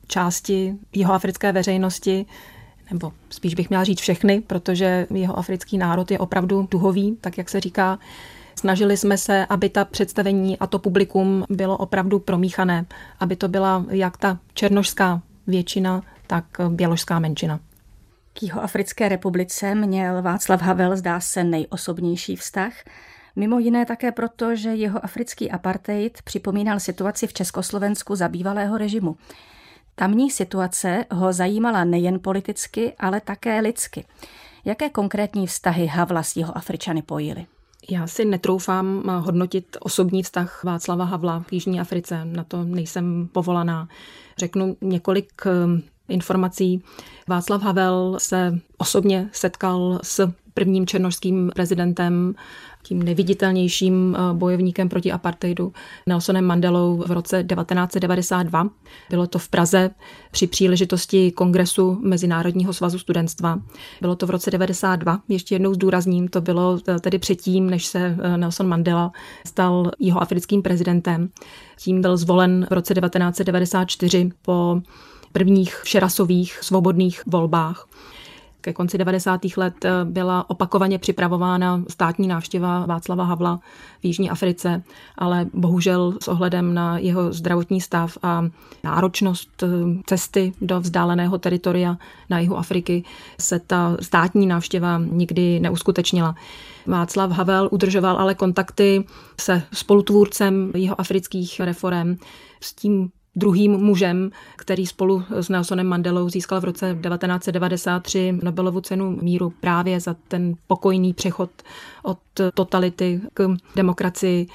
části 0.06 0.74
jeho 0.92 1.14
africké 1.14 1.52
veřejnosti, 1.52 2.26
nebo 2.90 3.12
spíš 3.30 3.54
bych 3.54 3.68
měla 3.68 3.84
říct 3.84 4.00
všechny, 4.00 4.40
protože 4.40 5.06
jeho 5.14 5.38
africký 5.38 5.78
národ 5.78 6.10
je 6.10 6.18
opravdu 6.18 6.68
duhový, 6.70 7.16
tak 7.20 7.38
jak 7.38 7.48
se 7.48 7.60
říká. 7.60 7.98
Snažili 8.58 8.96
jsme 8.96 9.18
se, 9.18 9.46
aby 9.46 9.68
ta 9.68 9.84
představení 9.84 10.58
a 10.58 10.66
to 10.66 10.78
publikum 10.78 11.44
bylo 11.50 11.76
opravdu 11.76 12.18
promíchané, 12.18 12.86
aby 13.20 13.36
to 13.36 13.48
byla 13.48 13.84
jak 13.90 14.16
ta 14.16 14.38
černožská 14.54 15.22
většina, 15.46 16.02
tak 16.26 16.44
běložská 16.68 17.18
menšina. 17.18 17.60
K 18.32 18.42
Jihoafrické 18.42 19.08
republice 19.08 19.74
měl 19.74 20.22
Václav 20.22 20.62
Havel 20.62 20.96
zdá 20.96 21.20
se 21.20 21.44
nejosobnější 21.44 22.36
vztah. 22.36 22.72
Mimo 23.36 23.58
jiné 23.58 23.86
také 23.86 24.12
proto, 24.12 24.56
že 24.56 24.68
jeho 24.68 25.04
africký 25.04 25.50
apartheid 25.50 26.22
připomínal 26.22 26.80
situaci 26.80 27.26
v 27.26 27.32
Československu 27.32 28.16
za 28.16 28.28
bývalého 28.28 28.78
režimu. 28.78 29.16
Tamní 29.94 30.30
situace 30.30 31.04
ho 31.10 31.32
zajímala 31.32 31.84
nejen 31.84 32.20
politicky, 32.20 32.92
ale 32.98 33.20
také 33.20 33.60
lidsky. 33.60 34.04
Jaké 34.64 34.90
konkrétní 34.90 35.46
vztahy 35.46 35.86
Havla 35.86 36.22
s 36.22 36.36
jeho 36.36 36.56
Afričany 36.56 37.02
pojily? 37.02 37.46
Já 37.90 38.06
si 38.06 38.24
netroufám 38.24 39.02
hodnotit 39.24 39.76
osobní 39.80 40.22
vztah 40.22 40.64
Václava 40.64 41.04
Havla 41.04 41.44
k 41.46 41.52
Jižní 41.52 41.80
Africe, 41.80 42.24
na 42.24 42.44
to 42.44 42.64
nejsem 42.64 43.28
povolaná. 43.32 43.88
Řeknu 44.38 44.76
několik 44.80 45.32
eh, 45.46 45.82
informací. 46.08 46.82
Václav 47.28 47.62
Havel 47.62 48.16
se 48.18 48.58
osobně 48.78 49.28
setkal 49.32 49.98
s 50.02 50.32
prvním 50.54 50.86
černožským 50.86 51.50
prezidentem 51.54 52.34
tím 52.84 53.02
neviditelnějším 53.02 54.16
eh, 54.16 54.34
bojovníkem 54.34 54.88
proti 54.88 55.12
apartheidu 55.12 55.72
Nelsonem 56.06 56.44
Mandelou 56.44 56.96
v 57.06 57.10
roce 57.10 57.44
1992. 57.44 58.68
Bylo 59.10 59.26
to 59.26 59.38
v 59.38 59.48
Praze 59.48 59.90
při 60.30 60.46
příležitosti 60.46 61.32
kongresu 61.32 61.98
Mezinárodního 62.02 62.72
svazu 62.72 62.98
studentstva. 62.98 63.58
Bylo 64.00 64.16
to 64.16 64.26
v 64.26 64.30
roce 64.30 64.50
92. 64.50 65.20
Ještě 65.28 65.54
jednou 65.54 65.74
zdůrazním, 65.74 66.28
to 66.28 66.40
bylo 66.40 66.78
eh, 66.88 67.00
tedy 67.00 67.18
předtím, 67.18 67.70
než 67.70 67.86
se 67.86 68.16
eh, 68.22 68.36
Nelson 68.36 68.68
Mandela 68.68 69.12
stal 69.46 69.90
jeho 69.98 70.22
africkým 70.22 70.62
prezidentem. 70.62 71.28
Tím 71.78 72.02
byl 72.02 72.16
zvolen 72.16 72.66
v 72.70 72.72
roce 72.72 72.94
1994 72.94 74.30
po 74.42 74.80
prvních 75.32 75.80
všerasových 75.84 76.58
svobodných 76.62 77.22
volbách 77.26 77.88
ke 78.64 78.72
konci 78.72 78.98
90. 78.98 79.40
let 79.56 79.84
eh, 79.84 79.90
byla 80.04 80.50
opakovaně 80.50 80.98
připravována 80.98 81.82
státní 81.88 82.28
návštěva 82.28 82.86
Václava 82.86 83.24
Havla 83.24 83.60
v 84.00 84.04
Jižní 84.04 84.30
Africe, 84.30 84.82
ale 85.18 85.46
bohužel 85.52 86.14
s 86.22 86.28
ohledem 86.28 86.74
na 86.74 86.98
jeho 86.98 87.32
zdravotní 87.32 87.80
stav 87.80 88.18
a 88.22 88.44
náročnost 88.84 89.62
eh, 89.62 89.66
cesty 90.06 90.52
do 90.60 90.80
vzdáleného 90.80 91.38
teritoria 91.38 91.96
na 92.30 92.38
jihu 92.38 92.56
Afriky 92.56 93.04
se 93.40 93.58
ta 93.58 93.96
státní 94.00 94.46
návštěva 94.46 94.98
nikdy 94.98 95.60
neuskutečnila. 95.60 96.34
Václav 96.86 97.30
Havel 97.30 97.68
udržoval 97.72 98.16
ale 98.16 98.34
kontakty 98.34 99.04
se 99.40 99.62
spolutvůrcem 99.72 100.72
jeho 100.74 101.00
afrických 101.00 101.60
reform, 101.60 102.16
s 102.60 102.74
tím 102.74 103.10
druhým 103.36 103.72
mužem, 103.72 104.30
který 104.56 104.86
spolu 104.86 105.22
s 105.30 105.48
Nelsonem 105.48 105.86
Mandelou 105.86 106.28
získal 106.28 106.60
v 106.60 106.64
roce 106.64 106.86
1993 106.86 108.38
Nobelovu 108.42 108.80
cenu 108.80 109.18
míru 109.22 109.52
právě 109.60 110.00
za 110.00 110.16
ten 110.28 110.54
pokojný 110.66 111.14
přechod 111.14 111.50
od 112.02 112.18
totality 112.54 113.20
k 113.34 113.56
demokracii. 113.76 114.46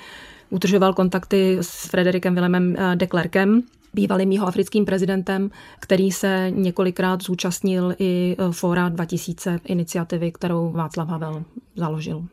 Udržoval 0.49 0.93
kontakty 0.93 1.57
s 1.61 1.87
Frederikem 1.87 2.35
Willemem 2.35 2.75
de 2.95 3.07
Klerkem, 3.07 3.63
bývalým 3.93 4.31
jeho 4.31 4.47
africkým 4.47 4.85
prezidentem, 4.85 5.51
který 5.79 6.11
se 6.11 6.51
několikrát 6.55 7.21
zúčastnil 7.23 7.95
i 7.99 8.37
Fora 8.51 8.89
2000 8.89 9.59
iniciativy, 9.65 10.31
kterou 10.31 10.71
Václav 10.71 11.07
Havel 11.07 11.43
založil. 11.75 12.25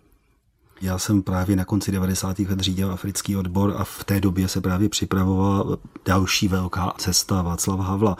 Já 0.80 0.98
jsem 0.98 1.22
právě 1.22 1.56
na 1.56 1.64
konci 1.64 1.92
90. 1.92 2.38
let 2.38 2.60
řídil 2.60 2.92
africký 2.92 3.36
odbor 3.36 3.74
a 3.78 3.84
v 3.84 4.04
té 4.04 4.20
době 4.20 4.48
se 4.48 4.60
právě 4.60 4.88
připravovala 4.88 5.78
další 6.04 6.48
velká 6.48 6.94
cesta 6.98 7.42
Václava 7.42 7.84
Havla. 7.84 8.16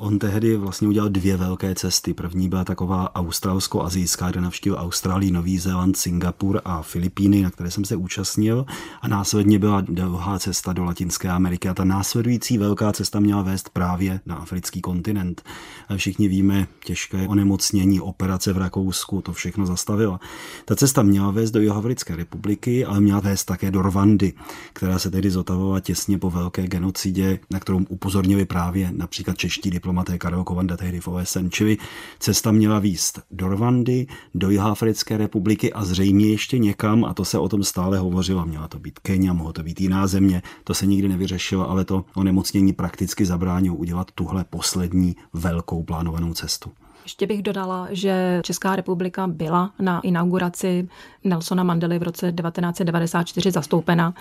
On 0.00 0.18
tehdy 0.18 0.56
vlastně 0.56 0.88
udělal 0.88 1.08
dvě 1.08 1.36
velké 1.36 1.74
cesty. 1.74 2.14
První 2.14 2.48
byla 2.48 2.64
taková 2.64 3.14
australsko-azijská, 3.14 4.30
kde 4.30 4.40
navštívil 4.40 4.78
Austrálii, 4.80 5.30
Nový 5.30 5.58
Zéland, 5.58 5.96
Singapur 5.96 6.60
a 6.64 6.82
Filipíny, 6.82 7.42
na 7.42 7.50
které 7.50 7.70
jsem 7.70 7.84
se 7.84 7.96
účastnil. 7.96 8.66
A 9.02 9.08
následně 9.08 9.58
byla 9.58 9.80
dlouhá 9.80 10.38
cesta 10.38 10.72
do 10.72 10.84
Latinské 10.84 11.28
Ameriky. 11.28 11.68
A 11.68 11.74
ta 11.74 11.84
následující 11.84 12.58
velká 12.58 12.92
cesta 12.92 13.20
měla 13.20 13.42
vést 13.42 13.68
právě 13.68 14.20
na 14.26 14.34
africký 14.34 14.80
kontinent. 14.80 15.42
A 15.88 15.96
všichni 15.96 16.28
víme, 16.28 16.66
těžké 16.84 17.28
onemocnění, 17.28 18.00
operace 18.00 18.52
v 18.52 18.58
Rakousku, 18.58 19.22
to 19.22 19.32
všechno 19.32 19.66
zastavila. 19.66 20.20
Ta 20.64 20.76
cesta 20.76 21.02
měla 21.02 21.30
vést 21.30 21.50
do 21.50 21.60
Jihoafrické 21.60 22.16
republiky, 22.16 22.84
ale 22.84 23.00
měla 23.00 23.20
vést 23.20 23.44
také 23.44 23.70
do 23.70 23.82
Rwandy, 23.82 24.32
která 24.72 24.98
se 24.98 25.10
tedy 25.10 25.30
zotavovala 25.30 25.80
těsně 25.80 26.18
po 26.18 26.30
velké 26.30 26.66
genocidě, 26.66 27.38
na 27.50 27.60
kterou 27.60 27.80
upozornili 27.88 28.44
právě 28.44 28.92
například 28.96 29.38
čeští 29.38 29.70
diplomaté 29.70 29.87
diplomaté 29.88 30.18
Karel 30.18 30.44
Kovanda 30.44 30.76
tehdy 30.76 31.00
v 31.00 31.08
OSN, 31.08 31.48
čili 31.50 31.76
cesta 32.18 32.52
měla 32.52 32.78
výst 32.78 33.20
do 33.30 33.48
Rwandy, 33.48 34.06
do 34.34 34.50
Jihoafrické 34.50 35.16
republiky 35.16 35.72
a 35.72 35.84
zřejmě 35.84 36.30
ještě 36.30 36.58
někam, 36.58 37.04
a 37.04 37.14
to 37.14 37.24
se 37.24 37.38
o 37.38 37.48
tom 37.48 37.64
stále 37.64 37.98
hovořilo, 37.98 38.46
měla 38.46 38.68
to 38.68 38.78
být 38.78 38.98
Kenia, 38.98 39.32
mohlo 39.32 39.52
to 39.52 39.62
být 39.62 39.80
jiná 39.80 40.06
země, 40.06 40.42
to 40.64 40.74
se 40.74 40.86
nikdy 40.86 41.08
nevyřešilo, 41.08 41.70
ale 41.70 41.84
to 41.84 42.04
onemocnění 42.14 42.72
prakticky 42.72 43.26
zabránilo 43.26 43.76
udělat 43.76 44.10
tuhle 44.10 44.44
poslední 44.44 45.16
velkou 45.32 45.82
plánovanou 45.82 46.34
cestu. 46.34 46.70
Ještě 47.08 47.26
bych 47.26 47.42
dodala, 47.42 47.88
že 47.90 48.40
Česká 48.44 48.76
republika 48.76 49.26
byla 49.26 49.70
na 49.78 50.00
inauguraci 50.00 50.88
Nelsona 51.24 51.62
Mandely 51.62 51.98
v 51.98 52.02
roce 52.02 52.32
1994 52.32 53.50
zastoupena. 53.50 54.14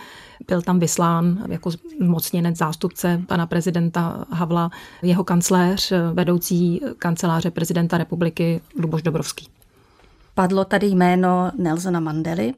Byl 0.47 0.62
tam 0.62 0.80
vyslán 0.80 1.43
jako 1.50 1.69
mocněnec 2.00 2.58
zástupce 2.58 3.21
pana 3.28 3.47
prezidenta 3.47 4.26
Havla, 4.30 4.71
jeho 5.02 5.23
kancléř, 5.23 5.93
vedoucí 6.13 6.82
kanceláře 7.00 7.52
prezidenta 7.52 7.97
republiky 7.97 8.62
Luboš 8.80 9.02
Dobrovský. 9.02 9.47
Padlo 10.34 10.65
tady 10.65 10.88
jméno 10.88 11.52
Nelsona 11.58 12.00
Mandely. 12.00 12.54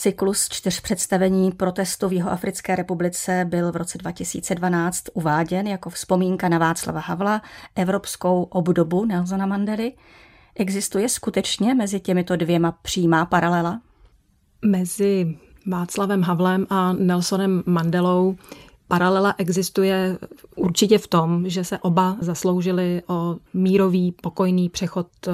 Cyklus 0.00 0.48
čtyř 0.48 0.80
představení 0.80 1.52
protestu 1.52 2.08
v 2.08 2.12
Jihoafrické 2.12 2.76
republice 2.76 3.44
byl 3.48 3.72
v 3.72 3.76
roce 3.76 3.98
2012 3.98 5.04
uváděn 5.14 5.66
jako 5.66 5.90
vzpomínka 5.90 6.48
na 6.48 6.58
Václava 6.58 7.00
Havla, 7.00 7.42
evropskou 7.76 8.42
obdobu 8.42 9.04
Nelsona 9.04 9.46
Mandely. 9.46 9.92
Existuje 10.54 11.08
skutečně 11.08 11.74
mezi 11.74 12.00
těmito 12.00 12.36
dvěma 12.36 12.72
přímá 12.72 13.26
paralela? 13.26 13.80
Mezi 14.64 15.38
Václavem 15.66 16.22
Havlem 16.22 16.66
a 16.70 16.92
Nelsonem 16.92 17.62
Mandelou 17.66 18.36
Paralela 18.90 19.34
existuje 19.38 20.18
určitě 20.56 20.98
v 20.98 21.06
tom, 21.06 21.48
že 21.48 21.64
se 21.64 21.78
oba 21.78 22.16
zasloužili 22.20 23.02
o 23.06 23.36
mírový, 23.54 24.12
pokojný 24.12 24.68
přechod 24.68 25.06
eh, 25.28 25.30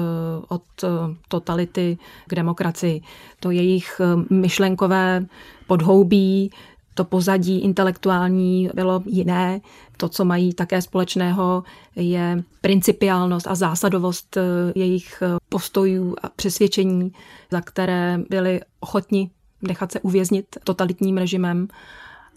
od 0.47 0.63
eh, 0.83 0.87
totality 1.27 1.97
k 2.27 2.35
demokracii. 2.35 3.01
To 3.39 3.51
jejich 3.51 4.01
eh, 4.01 4.33
myšlenkové 4.33 5.25
podhoubí, 5.67 6.51
to 6.93 7.03
pozadí 7.03 7.59
intelektuální 7.59 8.69
bylo 8.73 9.03
jiné. 9.05 9.61
To, 9.97 10.09
co 10.09 10.25
mají 10.25 10.53
také 10.53 10.81
společného, 10.81 11.63
je 11.95 12.43
principiálnost 12.61 13.47
a 13.47 13.55
zásadovost 13.55 14.37
jejich 14.75 15.23
postojů 15.49 16.15
a 16.23 16.29
přesvědčení, 16.29 17.11
za 17.51 17.61
které 17.61 18.19
byli 18.29 18.59
ochotni 18.79 19.29
nechat 19.61 19.91
se 19.91 19.99
uvěznit 19.99 20.45
totalitním 20.63 21.17
režimem 21.17 21.67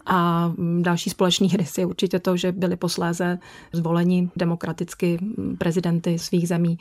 a 0.05 0.51
další 0.81 1.09
společný 1.09 1.47
rys 1.47 1.77
je 1.77 1.85
určitě 1.85 2.19
to, 2.19 2.37
že 2.37 2.51
byli 2.51 2.75
posléze 2.75 3.39
zvoleni 3.73 4.29
demokraticky 4.35 5.19
prezidenty 5.57 6.19
svých 6.19 6.47
zemí. 6.47 6.77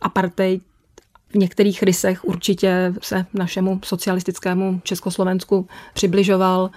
Apartheid 0.00 0.62
v 1.28 1.34
některých 1.34 1.82
rysech 1.82 2.24
určitě 2.24 2.94
se 3.02 3.26
našemu 3.34 3.80
socialistickému 3.84 4.80
Československu 4.84 5.68
přibližoval 5.94 6.70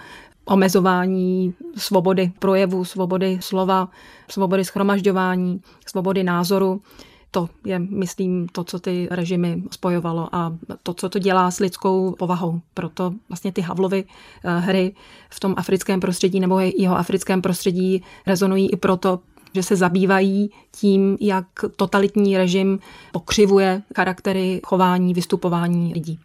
omezování 0.44 1.54
svobody 1.76 2.32
projevu, 2.38 2.84
svobody 2.84 3.38
slova, 3.40 3.88
svobody 4.28 4.64
schromažďování, 4.64 5.60
svobody 5.86 6.24
názoru. 6.24 6.82
To 7.30 7.48
je, 7.64 7.78
myslím, 7.78 8.48
to, 8.48 8.64
co 8.64 8.78
ty 8.78 9.08
režimy 9.10 9.62
spojovalo 9.70 10.28
a 10.32 10.56
to, 10.82 10.94
co 10.94 11.08
to 11.08 11.18
dělá 11.18 11.50
s 11.50 11.58
lidskou 11.58 12.14
povahou. 12.18 12.60
Proto 12.74 13.14
vlastně 13.28 13.52
ty 13.52 13.60
Havlovy 13.60 14.04
eh, 14.44 14.58
hry 14.58 14.94
v 15.30 15.40
tom 15.40 15.54
africkém 15.56 16.00
prostředí 16.00 16.40
nebo 16.40 16.60
jeho 16.60 16.96
africkém 16.96 17.42
prostředí 17.42 18.02
rezonují 18.26 18.72
i 18.72 18.76
proto, 18.76 19.20
že 19.54 19.62
se 19.62 19.76
zabývají 19.76 20.50
tím, 20.80 21.18
jak 21.20 21.46
totalitní 21.76 22.36
režim 22.36 22.78
pokřivuje 23.12 23.82
charaktery 23.96 24.60
chování, 24.64 25.14
vystupování 25.14 25.94
lidí. 25.94 26.18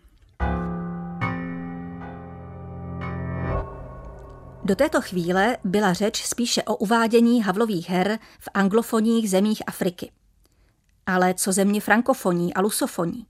Do 4.63 4.76
této 4.76 5.02
chvíle 5.02 5.58
byla 5.63 5.94
řeč 5.94 6.24
spíše 6.24 6.63
o 6.63 6.76
uvádění 6.76 7.44
Havlových 7.44 7.89
her 7.89 8.20
v 8.39 8.50
anglofonních 8.54 9.30
zemích 9.30 9.62
Afriky. 9.68 10.12
Ale 11.06 11.34
co 11.34 11.52
země 11.52 11.82
frankofoní 11.82 12.54
a 12.54 12.62
lusofoní? 12.62 13.26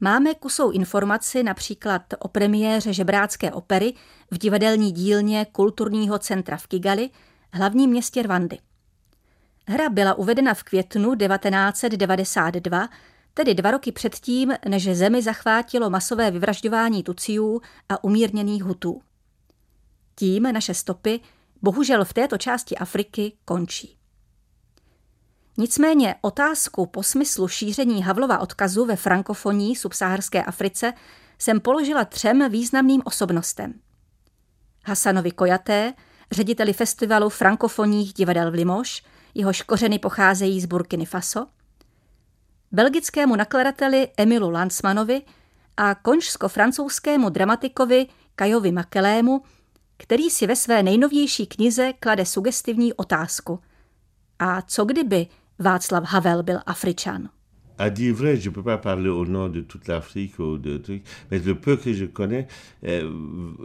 Máme 0.00 0.34
kusou 0.34 0.70
informaci 0.70 1.42
například 1.42 2.02
o 2.18 2.28
premiéře 2.28 2.92
žebrácké 2.92 3.52
opery 3.52 3.94
v 4.30 4.38
divadelní 4.38 4.92
dílně 4.92 5.46
kulturního 5.52 6.18
centra 6.18 6.56
v 6.56 6.66
Kigali, 6.66 7.10
hlavním 7.52 7.90
městě 7.90 8.22
Rwandy. 8.22 8.58
Hra 9.68 9.88
byla 9.88 10.14
uvedena 10.14 10.54
v 10.54 10.62
květnu 10.62 11.14
1992, 11.14 12.88
tedy 13.34 13.54
dva 13.54 13.70
roky 13.70 13.92
předtím, 13.92 14.52
než 14.68 14.96
zemi 14.96 15.22
zachvátilo 15.22 15.90
masové 15.90 16.30
vyvražďování 16.30 17.02
Tuciů 17.02 17.60
a 17.88 18.04
umírněných 18.04 18.64
Hutů. 18.64 19.02
Tím 20.14 20.42
naše 20.42 20.74
stopy 20.74 21.20
bohužel 21.62 22.04
v 22.04 22.12
této 22.12 22.38
části 22.38 22.76
Afriky 22.76 23.32
končí. 23.44 24.01
Nicméně 25.56 26.14
otázku 26.20 26.86
po 26.86 27.02
smyslu 27.02 27.48
šíření 27.48 28.02
Havlova 28.02 28.38
odkazu 28.38 28.84
ve 28.84 28.96
frankofonní 28.96 29.76
subsaharské 29.76 30.42
Africe 30.44 30.92
jsem 31.38 31.60
položila 31.60 32.04
třem 32.04 32.50
významným 32.50 33.02
osobnostem. 33.04 33.74
Hasanovi 34.84 35.30
Kojaté, 35.30 35.94
řediteli 36.30 36.72
festivalu 36.72 37.28
frankofonních 37.28 38.12
divadel 38.12 38.50
v 38.50 38.54
Limoš, 38.54 39.02
jehož 39.34 39.62
kořeny 39.62 39.98
pocházejí 39.98 40.60
z 40.60 40.66
Burkiny 40.66 41.06
Faso, 41.06 41.46
belgickému 42.72 43.36
nakladateli 43.36 44.08
Emilu 44.16 44.50
Landsmanovi 44.50 45.22
a 45.76 45.94
konžsko-francouzskému 45.94 47.28
dramatikovi 47.30 48.06
Kajovi 48.34 48.72
Makelému, 48.72 49.42
který 49.96 50.30
si 50.30 50.46
ve 50.46 50.56
své 50.56 50.82
nejnovější 50.82 51.46
knize 51.46 51.92
klade 51.92 52.26
sugestivní 52.26 52.92
otázku. 52.92 53.60
A 54.38 54.62
co 54.62 54.84
kdyby 54.84 55.26
Václav 55.58 56.04
Havel 56.04 56.42
byl 56.42 56.58
Afričan. 56.66 57.28
À 57.78 57.88
dire 57.88 58.14
vrai, 58.14 58.36
je 58.36 58.48
ne 58.48 58.54
peux 58.54 58.62
pas 58.62 58.78
parler 58.78 59.08
au 59.08 59.24
nom 59.24 59.48
de 59.48 59.60
toute 59.60 59.88
l'Afrique 59.88 60.38
ou 60.38 60.58
de 60.58 60.78
trucs, 60.78 61.02
mais 61.30 61.38
le 61.38 61.54
peu 61.54 61.76
que 61.76 61.92
je 61.92 62.04
connais, 62.04 62.46
euh, 62.84 63.10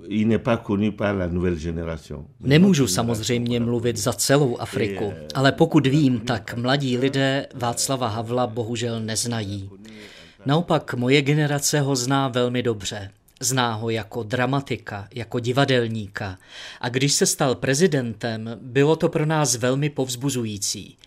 il 0.10 0.28
n'est 0.28 0.43
pas 0.43 0.58
connu 0.58 0.91
par 0.91 1.13
la 1.13 1.28
nouvelle 1.28 1.58
génération. 1.58 2.26
Nemůžu 2.39 2.88
samozřejmě 2.88 3.60
mluvit 3.60 3.97
za 3.97 4.13
celou 4.13 4.58
Afriku, 4.58 5.13
ale 5.36 5.52
pokud 5.52 5.88
vím, 5.88 6.19
tak 6.19 6.56
mladí 6.58 6.97
lidé 6.97 7.47
Václava 7.54 8.08
Havla 8.08 8.47
bohužel 8.47 9.00
neznají. 9.00 9.69
Naopak 10.45 10.93
moje 10.93 11.21
generace 11.21 11.80
ho 11.80 11.95
zná 11.95 12.28
velmi 12.28 12.63
dobře. 12.63 13.10
Zná 13.41 13.73
ho 13.73 13.89
jako 13.89 14.23
dramatika, 14.23 15.08
jako 15.15 15.39
divadelníka. 15.39 16.38
A 16.82 16.89
když 16.89 17.13
se 17.13 17.26
stal 17.26 17.56
prezidentem, 17.56 18.50
bylo 18.62 18.95
to 18.95 19.10
pro 19.10 19.26
nás 19.26 19.56
velmi 19.56 19.89
povzbuzující. 19.89 20.97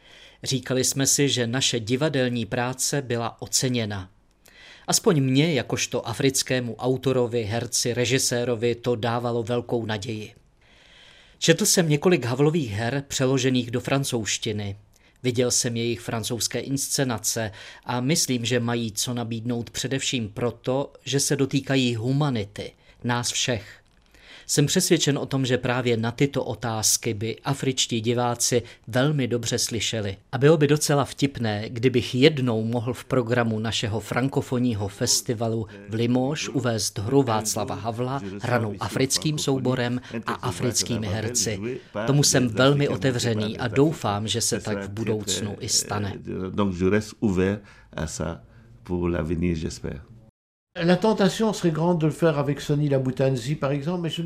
Říkali 0.43 0.85
jsme 0.85 1.07
si, 1.07 1.29
že 1.29 1.47
naše 1.47 1.81
divadelní 1.81 2.47
práce 2.47 3.03
byla 3.03 3.43
oceněna. 3.43 4.11
Aspoň 4.87 5.21
mě, 5.21 5.55
jakožto 5.55 6.09
africkému 6.09 6.77
autorovi, 6.77 7.45
herci, 7.45 7.95
režisérovi, 7.95 8.75
to 8.75 8.97
dávalo 8.97 9.43
velkou 9.43 9.87
naději. 9.87 10.35
Četl 11.39 11.67
jsem 11.67 11.89
několik 11.89 12.25
Havlových 12.25 12.71
her 12.71 13.05
přeložených 13.09 13.71
do 13.71 13.81
francouzštiny. 13.81 14.77
Viděl 15.23 15.51
jsem 15.51 15.77
jejich 15.77 16.01
francouzské 16.01 16.61
inscenace 16.61 17.53
a 17.85 18.01
myslím, 18.01 18.45
že 18.45 18.61
mají 18.61 18.93
co 18.93 19.15
nabídnout 19.15 19.71
především 19.71 20.29
proto, 20.29 20.93
že 21.05 21.21
se 21.21 21.37
dotýkají 21.37 21.95
humanity, 21.95 22.73
nás 23.05 23.31
všech. 23.31 23.80
Jsem 24.51 24.67
přesvědčen 24.67 25.19
o 25.19 25.27
tom, 25.27 25.47
že 25.47 25.59
právě 25.59 25.97
na 25.97 26.11
tyto 26.11 26.45
otázky 26.45 27.15
by 27.15 27.37
afričtí 27.45 28.01
diváci 28.01 28.63
velmi 28.87 29.29
dobře 29.29 29.59
slyšeli. 29.59 30.17
A 30.33 30.39
bylo 30.39 30.57
by 30.57 30.67
docela 30.67 31.05
vtipné, 31.05 31.65
kdybych 31.69 32.15
jednou 32.15 32.65
mohl 32.65 32.93
v 32.93 33.05
programu 33.05 33.59
našeho 33.59 34.01
frankofonního 34.01 34.89
festivalu 34.89 35.67
v 35.89 35.95
Limoš 35.95 36.49
uvést 36.49 36.99
hru 36.99 37.23
Václava 37.23 37.75
Havla 37.75 38.23
hranou 38.43 38.75
africkým 38.81 39.39
souborem 39.39 40.01
a 40.27 40.33
africkými 40.33 41.07
herci. 41.07 41.81
Tomu 42.07 42.23
jsem 42.23 42.49
velmi 42.49 42.89
otevřený 42.89 43.59
a 43.59 43.69
doufám, 43.69 44.29
že 44.29 44.41
se 44.41 44.61
tak 44.61 44.83
v 44.83 44.89
budoucnu 44.89 45.57
i 45.61 45.69
stane. 45.69 46.15
Pour 48.83 49.11
l'avenir, 49.11 49.57
j'espère. 49.57 50.10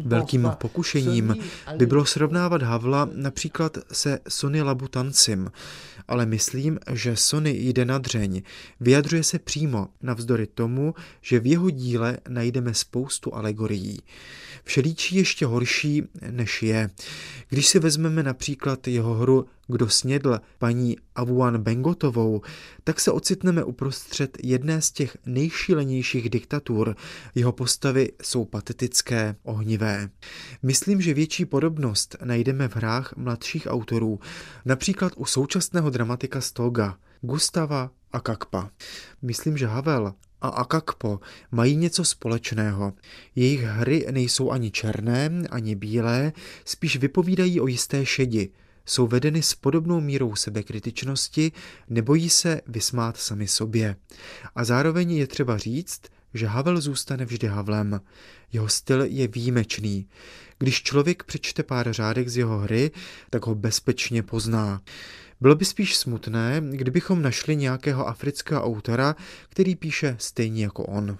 Velkým 0.04 0.50
pokušením 0.58 1.36
by 1.76 1.86
bylo 1.86 2.04
srovnávat 2.04 2.62
Havla 2.62 3.08
například 3.12 3.78
se 3.92 4.18
Sonny 4.28 4.62
Labutancim, 4.62 5.50
ale 6.08 6.26
myslím, 6.26 6.78
že 6.92 7.16
Sony 7.16 7.50
jde 7.50 7.84
na 7.84 7.98
dřeň. 7.98 8.42
Vyjadřuje 8.80 9.24
se 9.24 9.38
přímo, 9.38 9.88
navzdory 10.02 10.46
tomu, 10.46 10.94
že 11.22 11.40
v 11.40 11.46
jeho 11.46 11.70
díle 11.70 12.18
najdeme 12.28 12.74
spoustu 12.74 13.34
alegorií. 13.34 13.98
Všelíčí 14.64 15.16
ještě 15.16 15.46
horší, 15.46 16.02
než 16.30 16.62
je. 16.62 16.90
Když 17.48 17.66
si 17.66 17.78
vezmeme 17.78 18.22
například 18.22 18.88
jeho 18.88 19.14
hru 19.14 19.46
Kdo 19.68 19.88
snědl 19.88 20.40
paní 20.58 20.96
Avuan 21.14 21.58
Bengotovou, 21.58 22.42
tak 22.84 23.00
se 23.00 23.10
ocitneme 23.10 23.64
uprostřed 23.64 24.38
jedné 24.42 24.82
z 24.82 24.90
těch 24.90 25.16
nejšílenějších 25.26 26.30
diktatur. 26.30 26.96
Jeho 27.34 27.52
postavy 27.52 28.12
jsou 28.22 28.44
patetické, 28.44 29.36
ohnivé. 29.42 30.10
Myslím, 30.62 31.00
že 31.00 31.14
větší 31.14 31.44
podobnost 31.44 32.16
najdeme 32.24 32.68
v 32.68 32.76
hrách 32.76 33.16
mladších 33.16 33.66
autorů, 33.70 34.20
například 34.64 35.12
u 35.16 35.24
současného 35.24 35.90
dramatika 35.90 36.40
Stoga, 36.40 36.98
Gustava 37.20 37.90
Akakpa. 38.12 38.70
Myslím, 39.22 39.56
že 39.56 39.66
Havel 39.66 40.14
a 40.44 40.48
Akakpo 40.48 41.20
mají 41.50 41.76
něco 41.76 42.04
společného. 42.04 42.92
Jejich 43.36 43.62
hry 43.62 44.06
nejsou 44.10 44.50
ani 44.50 44.70
černé, 44.70 45.30
ani 45.50 45.74
bílé, 45.74 46.32
spíš 46.64 46.96
vypovídají 46.96 47.60
o 47.60 47.66
jisté 47.66 48.06
šedi. 48.06 48.50
Jsou 48.86 49.06
vedeny 49.06 49.42
s 49.42 49.54
podobnou 49.54 50.00
mírou 50.00 50.36
sebekritičnosti, 50.36 51.52
nebojí 51.88 52.30
se 52.30 52.60
vysmát 52.66 53.16
sami 53.16 53.48
sobě. 53.48 53.96
A 54.54 54.64
zároveň 54.64 55.12
je 55.12 55.26
třeba 55.26 55.58
říct, 55.58 56.00
že 56.34 56.46
Havel 56.46 56.80
zůstane 56.80 57.24
vždy 57.24 57.46
Havlem. 57.46 58.00
Jeho 58.52 58.68
styl 58.68 59.02
je 59.02 59.28
výjimečný. 59.28 60.08
Když 60.58 60.82
člověk 60.82 61.24
přečte 61.24 61.62
pár 61.62 61.92
řádek 61.92 62.28
z 62.28 62.36
jeho 62.36 62.58
hry, 62.58 62.90
tak 63.30 63.46
ho 63.46 63.54
bezpečně 63.54 64.22
pozná. 64.22 64.82
Bylo 65.40 65.54
by 65.54 65.64
spíš 65.64 65.96
smutné, 65.96 66.62
kdybychom 66.70 67.22
našli 67.22 67.56
nějakého 67.56 68.08
afrického 68.08 68.64
autora, 68.64 69.16
který 69.48 69.76
píše 69.76 70.16
stejně 70.18 70.64
jako 70.64 70.84
on. 70.84 71.18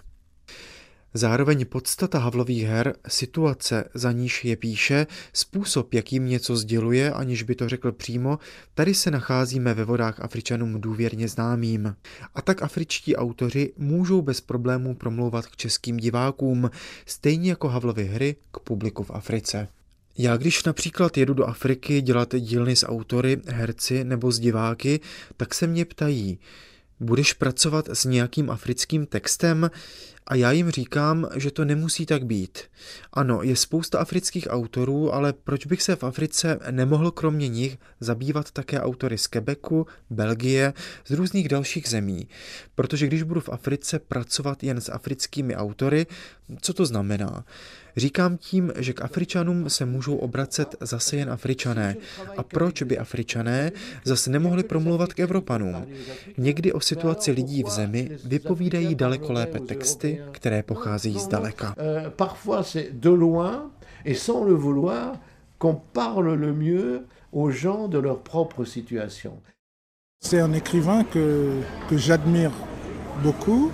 Zároveň 1.17 1.65
podstata 1.65 2.19
Havlových 2.19 2.63
her, 2.63 2.95
situace, 3.07 3.89
za 3.93 4.11
níž 4.11 4.45
je 4.45 4.55
píše, 4.55 5.07
způsob, 5.33 5.93
jakým 5.93 6.25
něco 6.27 6.55
sděluje, 6.55 7.13
aniž 7.13 7.43
by 7.43 7.55
to 7.55 7.69
řekl 7.69 7.91
přímo, 7.91 8.39
tady 8.73 8.93
se 8.93 9.11
nacházíme 9.11 9.73
ve 9.73 9.85
vodách 9.85 10.19
Afričanům 10.19 10.81
důvěrně 10.81 11.27
známým. 11.27 11.95
A 12.33 12.41
tak 12.41 12.63
afričtí 12.63 13.15
autoři 13.15 13.73
můžou 13.77 14.21
bez 14.21 14.41
problémů 14.41 14.95
promlouvat 14.95 15.47
k 15.47 15.55
českým 15.55 15.97
divákům, 15.97 16.69
stejně 17.05 17.49
jako 17.49 17.67
Havlovy 17.69 18.05
hry 18.05 18.35
k 18.51 18.59
publiku 18.59 19.03
v 19.03 19.11
Africe. 19.11 19.67
Já 20.17 20.37
když 20.37 20.63
například 20.63 21.17
jedu 21.17 21.33
do 21.33 21.45
Afriky 21.45 22.01
dělat 22.01 22.35
dílny 22.35 22.75
s 22.75 22.85
autory, 22.85 23.41
herci 23.47 24.03
nebo 24.03 24.31
s 24.31 24.39
diváky, 24.39 24.99
tak 25.37 25.53
se 25.53 25.67
mě 25.67 25.85
ptají, 25.85 26.39
budeš 26.99 27.33
pracovat 27.33 27.89
s 27.89 28.05
nějakým 28.05 28.49
africkým 28.49 29.05
textem? 29.05 29.71
A 30.27 30.35
já 30.35 30.51
jim 30.51 30.71
říkám, 30.71 31.27
že 31.35 31.51
to 31.51 31.65
nemusí 31.65 32.05
tak 32.05 32.25
být. 32.25 32.59
Ano, 33.13 33.43
je 33.43 33.55
spousta 33.55 33.99
afrických 33.99 34.47
autorů, 34.49 35.13
ale 35.13 35.33
proč 35.33 35.65
bych 35.65 35.81
se 35.81 35.95
v 35.95 36.03
Africe 36.03 36.59
nemohl 36.71 37.11
kromě 37.11 37.47
nich 37.47 37.77
zabývat 37.99 38.51
také 38.51 38.81
autory 38.81 39.17
z 39.17 39.27
Quebecu, 39.27 39.85
Belgie, 40.09 40.73
z 41.05 41.11
různých 41.11 41.49
dalších 41.49 41.89
zemí? 41.89 42.27
Protože 42.75 43.07
když 43.07 43.23
budu 43.23 43.41
v 43.41 43.49
Africe 43.49 43.99
pracovat 43.99 44.63
jen 44.63 44.81
s 44.81 44.91
africkými 44.91 45.55
autory, 45.55 46.07
co 46.61 46.73
to 46.73 46.85
znamená? 46.85 47.45
Říkám 47.97 48.37
tím, 48.37 48.71
že 48.77 48.93
k 48.93 49.01
Afričanům 49.01 49.69
se 49.69 49.85
můžou 49.85 50.15
obracet 50.15 50.75
zase 50.81 51.15
jen 51.15 51.29
Afričané. 51.31 51.95
A 52.37 52.43
proč 52.43 52.81
by 52.81 52.97
Afričané 52.97 53.71
zase 54.03 54.29
nemohli 54.29 54.63
promluvat 54.63 55.13
k 55.13 55.19
Evropanům? 55.19 55.87
Někdy 56.37 56.73
o 56.73 56.79
situaci 56.79 57.31
lidí 57.31 57.63
v 57.63 57.69
zemi 57.69 58.11
vypovídají 58.25 58.95
daleko 58.95 59.33
lépe 59.33 59.59
texty, 59.59 60.21
které 60.31 60.63
pocházejí 60.63 61.19
z 61.19 61.27
daleka. 61.27 61.75
Parfois 62.15 62.71
c'est 62.71 62.91
de 62.91 63.09
loin 63.09 63.71
et 64.05 64.17
sans 64.17 64.47
le 64.47 64.53
vouloir 64.53 65.19
qu'on 65.57 65.81
parle 65.93 66.35
le 66.35 66.53
mieux 66.53 67.05
aux 67.31 67.51
gens 67.51 67.87
de 67.87 67.99
leur 67.99 68.17
propre 68.19 68.65
situation. 68.65 69.41
C'est 70.23 70.39
un 70.39 70.53
écrivain 70.53 71.03
que, 71.03 71.61
que 71.89 71.97
j'admire 71.97 72.51
beaucoup. 73.23 73.71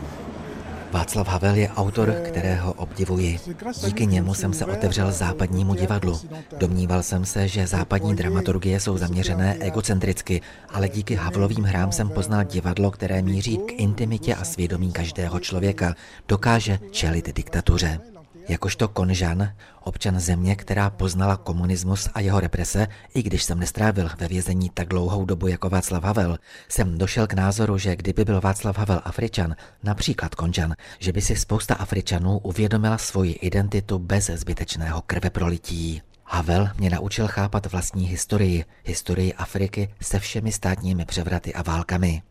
Václav 0.92 1.28
Havel 1.28 1.56
je 1.56 1.70
autor, 1.70 2.16
kterého 2.24 2.74
obdivuji. 2.74 3.40
Díky 3.86 4.06
němu 4.06 4.34
jsem 4.34 4.54
se 4.54 4.66
otevřel 4.66 5.12
západnímu 5.12 5.74
divadlu. 5.74 6.20
Domníval 6.58 7.04
jsem 7.04 7.26
se, 7.26 7.48
že 7.48 7.68
západní 7.68 8.16
dramaturgie 8.16 8.80
jsou 8.80 8.98
zaměřené 8.98 9.58
egocentricky, 9.60 10.42
ale 10.70 10.90
díky 10.90 11.16
Havlovým 11.16 11.64
hrám 11.64 11.92
jsem 11.92 12.10
poznal 12.10 12.44
divadlo, 12.44 12.92
které 12.92 13.22
míří 13.22 13.58
k 13.58 13.72
intimitě 13.72 14.36
a 14.36 14.44
svědomí 14.44 14.92
každého 14.92 15.40
člověka, 15.40 15.96
dokáže 16.28 16.80
čelit 16.92 17.36
diktatuře. 17.36 18.11
Jakožto 18.52 18.88
Konžan, 18.88 19.54
občan 19.84 20.20
země, 20.20 20.56
která 20.56 20.90
poznala 20.90 21.38
komunismus 21.38 22.10
a 22.14 22.20
jeho 22.20 22.40
represe, 22.40 22.88
i 23.14 23.24
když 23.24 23.44
jsem 23.44 23.60
nestrávil 23.60 24.10
ve 24.18 24.28
vězení 24.28 24.70
tak 24.70 24.88
dlouhou 24.88 25.26
dobu 25.26 25.48
jako 25.48 25.70
Václav 25.70 26.04
Havel, 26.04 26.38
jsem 26.70 26.98
došel 26.98 27.28
k 27.28 27.34
názoru, 27.34 27.78
že 27.78 27.96
kdyby 27.96 28.26
byl 28.26 28.42
Václav 28.42 28.78
Havel 28.78 29.02
Afričan, 29.04 29.56
například 29.84 30.36
Konžan, 30.36 30.76
že 31.00 31.12
by 31.12 31.22
si 31.22 31.36
spousta 31.36 31.76
Afričanů 31.76 32.38
uvědomila 32.38 32.98
svoji 32.98 33.32
identitu 33.32 34.00
bez 34.00 34.26
zbytečného 34.26 35.02
krveprolití. 35.02 36.02
Havel 36.34 36.70
mě 36.78 36.90
naučil 36.90 37.28
chápat 37.28 37.72
vlastní 37.72 38.08
historii, 38.08 38.66
historii 38.84 39.34
Afriky 39.34 39.94
se 40.02 40.20
všemi 40.20 40.52
státními 40.52 41.06
převraty 41.06 41.54
a 41.54 41.62
válkami. 41.62 42.22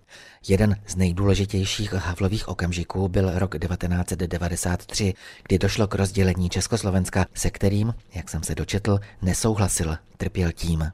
Jeden 0.49 0.77
z 0.87 0.97
nejdůležitějších 0.97 1.93
Havlových 1.93 2.49
okamžiků 2.49 3.09
byl 3.09 3.39
rok 3.39 3.59
1993, 3.59 5.15
kdy 5.49 5.59
došlo 5.59 5.87
k 5.87 5.95
rozdělení 5.95 6.51
Československa, 6.51 7.27
se 7.35 7.51
kterým, 7.51 7.95
jak 8.15 8.31
jsem 8.31 8.43
se 8.43 8.55
dočetl, 8.55 8.99
nesouhlasil, 9.23 9.97
trpěl 10.17 10.53
tím. 10.53 10.93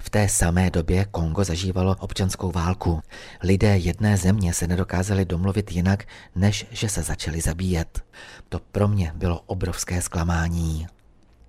V 0.00 0.10
té 0.10 0.28
samé 0.28 0.70
době 0.70 1.04
Kongo 1.10 1.44
zažívalo 1.44 1.96
občanskou 1.98 2.52
válku. 2.52 3.00
Lidé 3.42 3.78
jedné 3.78 4.16
země 4.16 4.54
se 4.54 4.66
nedokázali 4.66 5.24
domluvit 5.24 5.72
jinak, 5.72 6.04
než 6.34 6.66
že 6.70 6.88
se 6.88 7.02
začali 7.02 7.40
zabíjet. 7.40 8.04
To 8.48 8.60
pro 8.72 8.88
mě 8.88 9.12
bylo 9.14 9.40
obrovské 9.46 10.02
zklamání. 10.02 10.86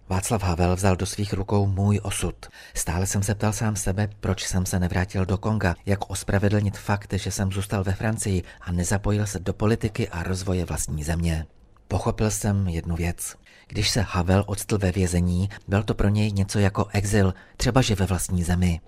Václav 0.09 0.43
Havel 0.43 0.75
vzal 0.75 0.95
do 0.95 1.05
svých 1.05 1.33
rukou 1.33 1.67
můj 1.67 1.99
osud. 2.03 2.35
Stále 2.73 3.07
jsem 3.07 3.23
se 3.23 3.35
ptal 3.35 3.53
sám 3.53 3.75
sebe, 3.75 4.09
proč 4.19 4.47
jsem 4.47 4.65
se 4.65 4.79
nevrátil 4.79 5.25
do 5.25 5.37
Konga, 5.37 5.75
jak 5.85 6.09
ospravedlnit 6.09 6.77
fakt, 6.77 7.13
že 7.13 7.31
jsem 7.31 7.51
zůstal 7.51 7.83
ve 7.83 7.93
Francii 7.93 8.43
a 8.61 8.71
nezapojil 8.71 9.25
se 9.25 9.39
do 9.39 9.53
politiky 9.53 10.09
a 10.09 10.23
rozvoje 10.23 10.65
vlastní 10.65 11.03
země. 11.03 11.45
Pochopil 11.87 12.31
jsem 12.31 12.67
jednu 12.67 12.95
věc. 12.95 13.35
Když 13.67 13.89
se 13.89 14.01
Havel 14.01 14.43
odstl 14.47 14.77
ve 14.77 14.91
vězení, 14.91 15.49
byl 15.67 15.83
to 15.83 15.93
pro 15.93 16.09
něj 16.09 16.31
něco 16.31 16.59
jako 16.59 16.87
exil, 16.93 17.33
třeba 17.57 17.81
že 17.81 17.95
ve 17.95 18.05
vlastní 18.05 18.43
zemi. 18.43 18.81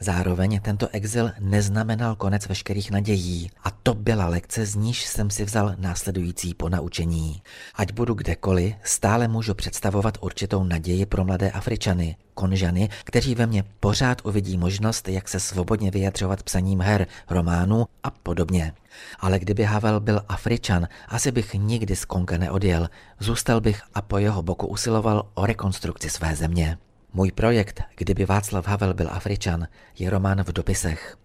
Zároveň 0.00 0.60
tento 0.60 0.88
exil 0.92 1.30
neznamenal 1.40 2.16
konec 2.16 2.46
veškerých 2.46 2.90
nadějí 2.90 3.50
a 3.64 3.70
to 3.70 3.94
byla 3.94 4.26
lekce, 4.26 4.66
z 4.66 4.74
níž 4.74 5.06
jsem 5.06 5.30
si 5.30 5.44
vzal 5.44 5.74
následující 5.78 6.54
ponaučení. 6.54 7.42
Ať 7.74 7.92
budu 7.92 8.14
kdekoliv, 8.14 8.74
stále 8.82 9.28
můžu 9.28 9.54
představovat 9.54 10.18
určitou 10.20 10.64
naději 10.64 11.06
pro 11.06 11.24
mladé 11.24 11.50
Afričany, 11.50 12.16
konžany, 12.34 12.88
kteří 13.04 13.34
ve 13.34 13.46
mně 13.46 13.64
pořád 13.80 14.26
uvidí 14.26 14.58
možnost, 14.58 15.08
jak 15.08 15.28
se 15.28 15.40
svobodně 15.40 15.90
vyjadřovat 15.90 16.42
psaním 16.42 16.80
her, 16.80 17.06
románů 17.30 17.84
a 18.02 18.10
podobně. 18.10 18.72
Ale 19.20 19.38
kdyby 19.38 19.64
Havel 19.64 20.00
byl 20.00 20.22
Afričan, 20.28 20.88
asi 21.08 21.32
bych 21.32 21.54
nikdy 21.54 21.96
z 21.96 22.04
Konga 22.04 22.38
neodjel. 22.38 22.88
Zůstal 23.18 23.60
bych 23.60 23.82
a 23.94 24.02
po 24.02 24.18
jeho 24.18 24.42
boku 24.42 24.66
usiloval 24.66 25.28
o 25.34 25.46
rekonstrukci 25.46 26.10
své 26.10 26.36
země. 26.36 26.78
Můj 27.16 27.32
projekt, 27.32 27.82
kdyby 27.96 28.26
Václav 28.26 28.66
Havel 28.66 28.94
byl 28.94 29.08
Afričan, 29.10 29.68
je 29.98 30.10
román 30.10 30.44
v 30.44 30.52
dopisech. 30.52 31.16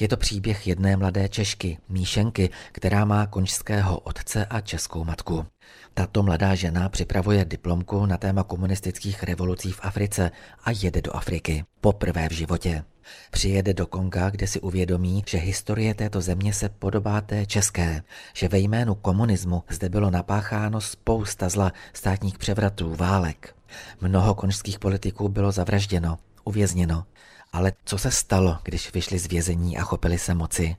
Je 0.00 0.08
to 0.08 0.16
příběh 0.16 0.66
jedné 0.66 0.96
mladé 0.96 1.28
Češky, 1.28 1.78
Míšenky, 1.88 2.50
která 2.72 3.04
má 3.04 3.26
končského 3.26 3.98
otce 3.98 4.46
a 4.46 4.60
českou 4.60 5.04
matku. 5.04 5.46
Tato 5.94 6.22
mladá 6.22 6.54
žena 6.54 6.88
připravuje 6.88 7.44
diplomku 7.44 8.06
na 8.06 8.16
téma 8.16 8.42
komunistických 8.42 9.22
revolucí 9.22 9.72
v 9.72 9.80
Africe 9.82 10.30
a 10.64 10.70
jede 10.70 11.02
do 11.02 11.16
Afriky. 11.16 11.64
Poprvé 11.80 12.28
v 12.28 12.32
životě. 12.32 12.84
Přijede 13.30 13.74
do 13.74 13.86
Konga, 13.86 14.30
kde 14.30 14.46
si 14.46 14.60
uvědomí, 14.60 15.24
že 15.26 15.38
historie 15.38 15.94
této 15.94 16.20
země 16.20 16.54
se 16.54 16.68
podobá 16.68 17.20
té 17.20 17.46
české, 17.46 18.02
že 18.34 18.48
ve 18.48 18.58
jménu 18.58 18.94
komunismu 18.94 19.62
zde 19.70 19.88
bylo 19.88 20.10
napácháno 20.10 20.80
spousta 20.80 21.48
zla 21.48 21.72
státních 21.92 22.38
převratů, 22.38 22.94
válek. 22.94 23.59
Mnoho 24.00 24.34
konžských 24.34 24.78
politiků 24.78 25.28
bylo 25.28 25.52
zavražděno, 25.52 26.18
uvězněno. 26.44 27.04
Ale 27.52 27.72
co 27.84 27.98
se 27.98 28.10
stalo, 28.10 28.58
když 28.62 28.92
vyšli 28.92 29.18
z 29.18 29.26
vězení 29.26 29.78
a 29.78 29.82
chopili 29.82 30.18
se 30.18 30.34
moci? 30.34 30.76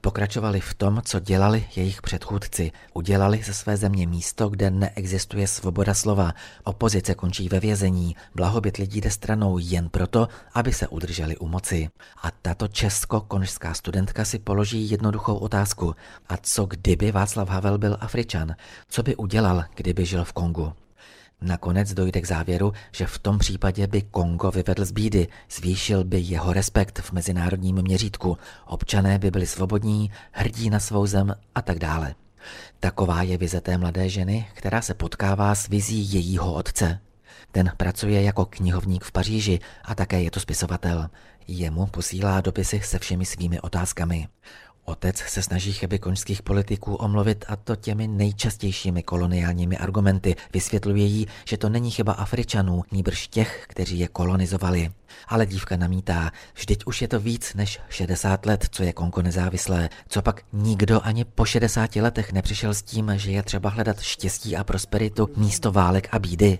Pokračovali 0.00 0.60
v 0.60 0.74
tom, 0.74 1.02
co 1.04 1.20
dělali 1.20 1.64
jejich 1.76 2.02
předchůdci. 2.02 2.72
Udělali 2.94 3.42
ze 3.42 3.54
své 3.54 3.76
země 3.76 4.06
místo, 4.06 4.48
kde 4.48 4.70
neexistuje 4.70 5.46
svoboda 5.46 5.94
slova. 5.94 6.32
Opozice 6.64 7.14
končí 7.14 7.48
ve 7.48 7.60
vězení, 7.60 8.16
blahobyt 8.34 8.76
lidí 8.76 9.00
jde 9.00 9.10
stranou 9.10 9.58
jen 9.58 9.88
proto, 9.88 10.28
aby 10.54 10.72
se 10.72 10.88
udrželi 10.88 11.36
u 11.36 11.48
moci. 11.48 11.88
A 12.22 12.30
tato 12.42 12.68
česko-konžská 12.68 13.74
studentka 13.74 14.24
si 14.24 14.38
položí 14.38 14.90
jednoduchou 14.90 15.36
otázku. 15.36 15.94
A 16.28 16.36
co 16.36 16.66
kdyby 16.66 17.12
Václav 17.12 17.48
Havel 17.48 17.78
byl 17.78 17.96
Afričan? 18.00 18.54
Co 18.88 19.02
by 19.02 19.16
udělal, 19.16 19.64
kdyby 19.74 20.06
žil 20.06 20.24
v 20.24 20.32
Kongu? 20.32 20.72
Nakonec 21.42 21.94
dojde 21.94 22.20
k 22.20 22.26
závěru, 22.26 22.72
že 22.92 23.06
v 23.06 23.18
tom 23.18 23.38
případě 23.38 23.86
by 23.86 24.02
Kongo 24.02 24.50
vyvedl 24.50 24.84
z 24.84 24.92
bídy, 24.92 25.28
zvýšil 25.50 26.04
by 26.04 26.20
jeho 26.20 26.52
respekt 26.52 26.98
v 26.98 27.12
mezinárodním 27.12 27.82
měřítku, 27.82 28.38
občané 28.66 29.18
by 29.18 29.30
byli 29.30 29.46
svobodní, 29.46 30.10
hrdí 30.32 30.70
na 30.70 30.80
svou 30.80 31.06
zem 31.06 31.34
a 31.54 31.62
tak 31.62 31.78
dále. 31.78 32.14
Taková 32.80 33.22
je 33.22 33.36
vize 33.36 33.60
té 33.60 33.78
mladé 33.78 34.08
ženy, 34.08 34.46
která 34.54 34.82
se 34.82 34.94
potkává 34.94 35.54
s 35.54 35.68
vizí 35.68 36.12
jejího 36.12 36.54
otce. 36.54 37.00
Ten 37.52 37.72
pracuje 37.76 38.22
jako 38.22 38.44
knihovník 38.44 39.04
v 39.04 39.12
Paříži 39.12 39.58
a 39.84 39.94
také 39.94 40.22
je 40.22 40.30
to 40.30 40.40
spisovatel. 40.40 41.10
Jemu 41.48 41.86
posílá 41.86 42.40
dopisy 42.40 42.80
se 42.80 42.98
všemi 42.98 43.24
svými 43.24 43.60
otázkami. 43.60 44.28
Otec 44.84 45.16
se 45.16 45.42
snaží 45.42 45.72
chyby 45.72 45.98
koňských 45.98 46.42
politiků 46.42 46.94
omluvit 46.94 47.44
a 47.48 47.56
to 47.56 47.76
těmi 47.76 48.08
nejčastějšími 48.08 49.02
koloniálními 49.02 49.78
argumenty. 49.78 50.36
Vysvětluje 50.52 51.04
jí, 51.04 51.26
že 51.44 51.56
to 51.56 51.68
není 51.68 51.90
chyba 51.90 52.12
Afričanů, 52.12 52.82
níbrž 52.92 53.28
těch, 53.28 53.64
kteří 53.68 53.98
je 53.98 54.08
kolonizovali. 54.08 54.90
Ale 55.28 55.46
dívka 55.46 55.76
namítá, 55.76 56.30
vždyť 56.54 56.84
už 56.86 57.02
je 57.02 57.08
to 57.08 57.20
víc 57.20 57.54
než 57.54 57.80
60 57.88 58.46
let, 58.46 58.66
co 58.70 58.82
je 58.82 58.92
Kongo 58.92 59.22
nezávislé. 59.22 59.88
Co 60.08 60.22
pak 60.22 60.42
nikdo 60.52 61.00
ani 61.04 61.24
po 61.24 61.44
60 61.44 61.96
letech 61.96 62.32
nepřišel 62.32 62.74
s 62.74 62.82
tím, 62.82 63.12
že 63.16 63.30
je 63.30 63.42
třeba 63.42 63.70
hledat 63.70 64.00
štěstí 64.00 64.56
a 64.56 64.64
prosperitu 64.64 65.28
místo 65.36 65.72
válek 65.72 66.08
a 66.12 66.18
bídy. 66.18 66.58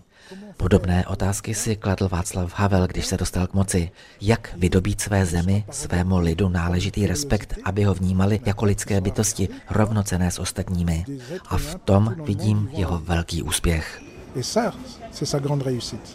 Podobné 0.62 1.06
otázky 1.06 1.54
si 1.54 1.76
kladl 1.76 2.08
Václav 2.08 2.52
Havel, 2.54 2.86
když 2.86 3.06
se 3.06 3.16
dostal 3.16 3.46
k 3.46 3.54
moci. 3.54 3.90
Jak 4.20 4.54
vydobít 4.56 5.00
své 5.00 5.26
zemi, 5.26 5.64
svému 5.70 6.18
lidu 6.18 6.48
náležitý 6.48 7.06
respekt, 7.06 7.54
aby 7.64 7.84
ho 7.84 7.94
vnímali 7.94 8.40
jako 8.46 8.64
lidské 8.64 9.00
bytosti, 9.00 9.48
rovnocené 9.70 10.30
s 10.30 10.38
ostatními. 10.38 11.04
A 11.48 11.56
v 11.56 11.74
tom 11.74 12.14
vidím 12.24 12.68
jeho 12.72 12.98
velký 12.98 13.42
úspěch. 13.42 14.02
Grande 15.40 15.64
réussite. 15.64 16.08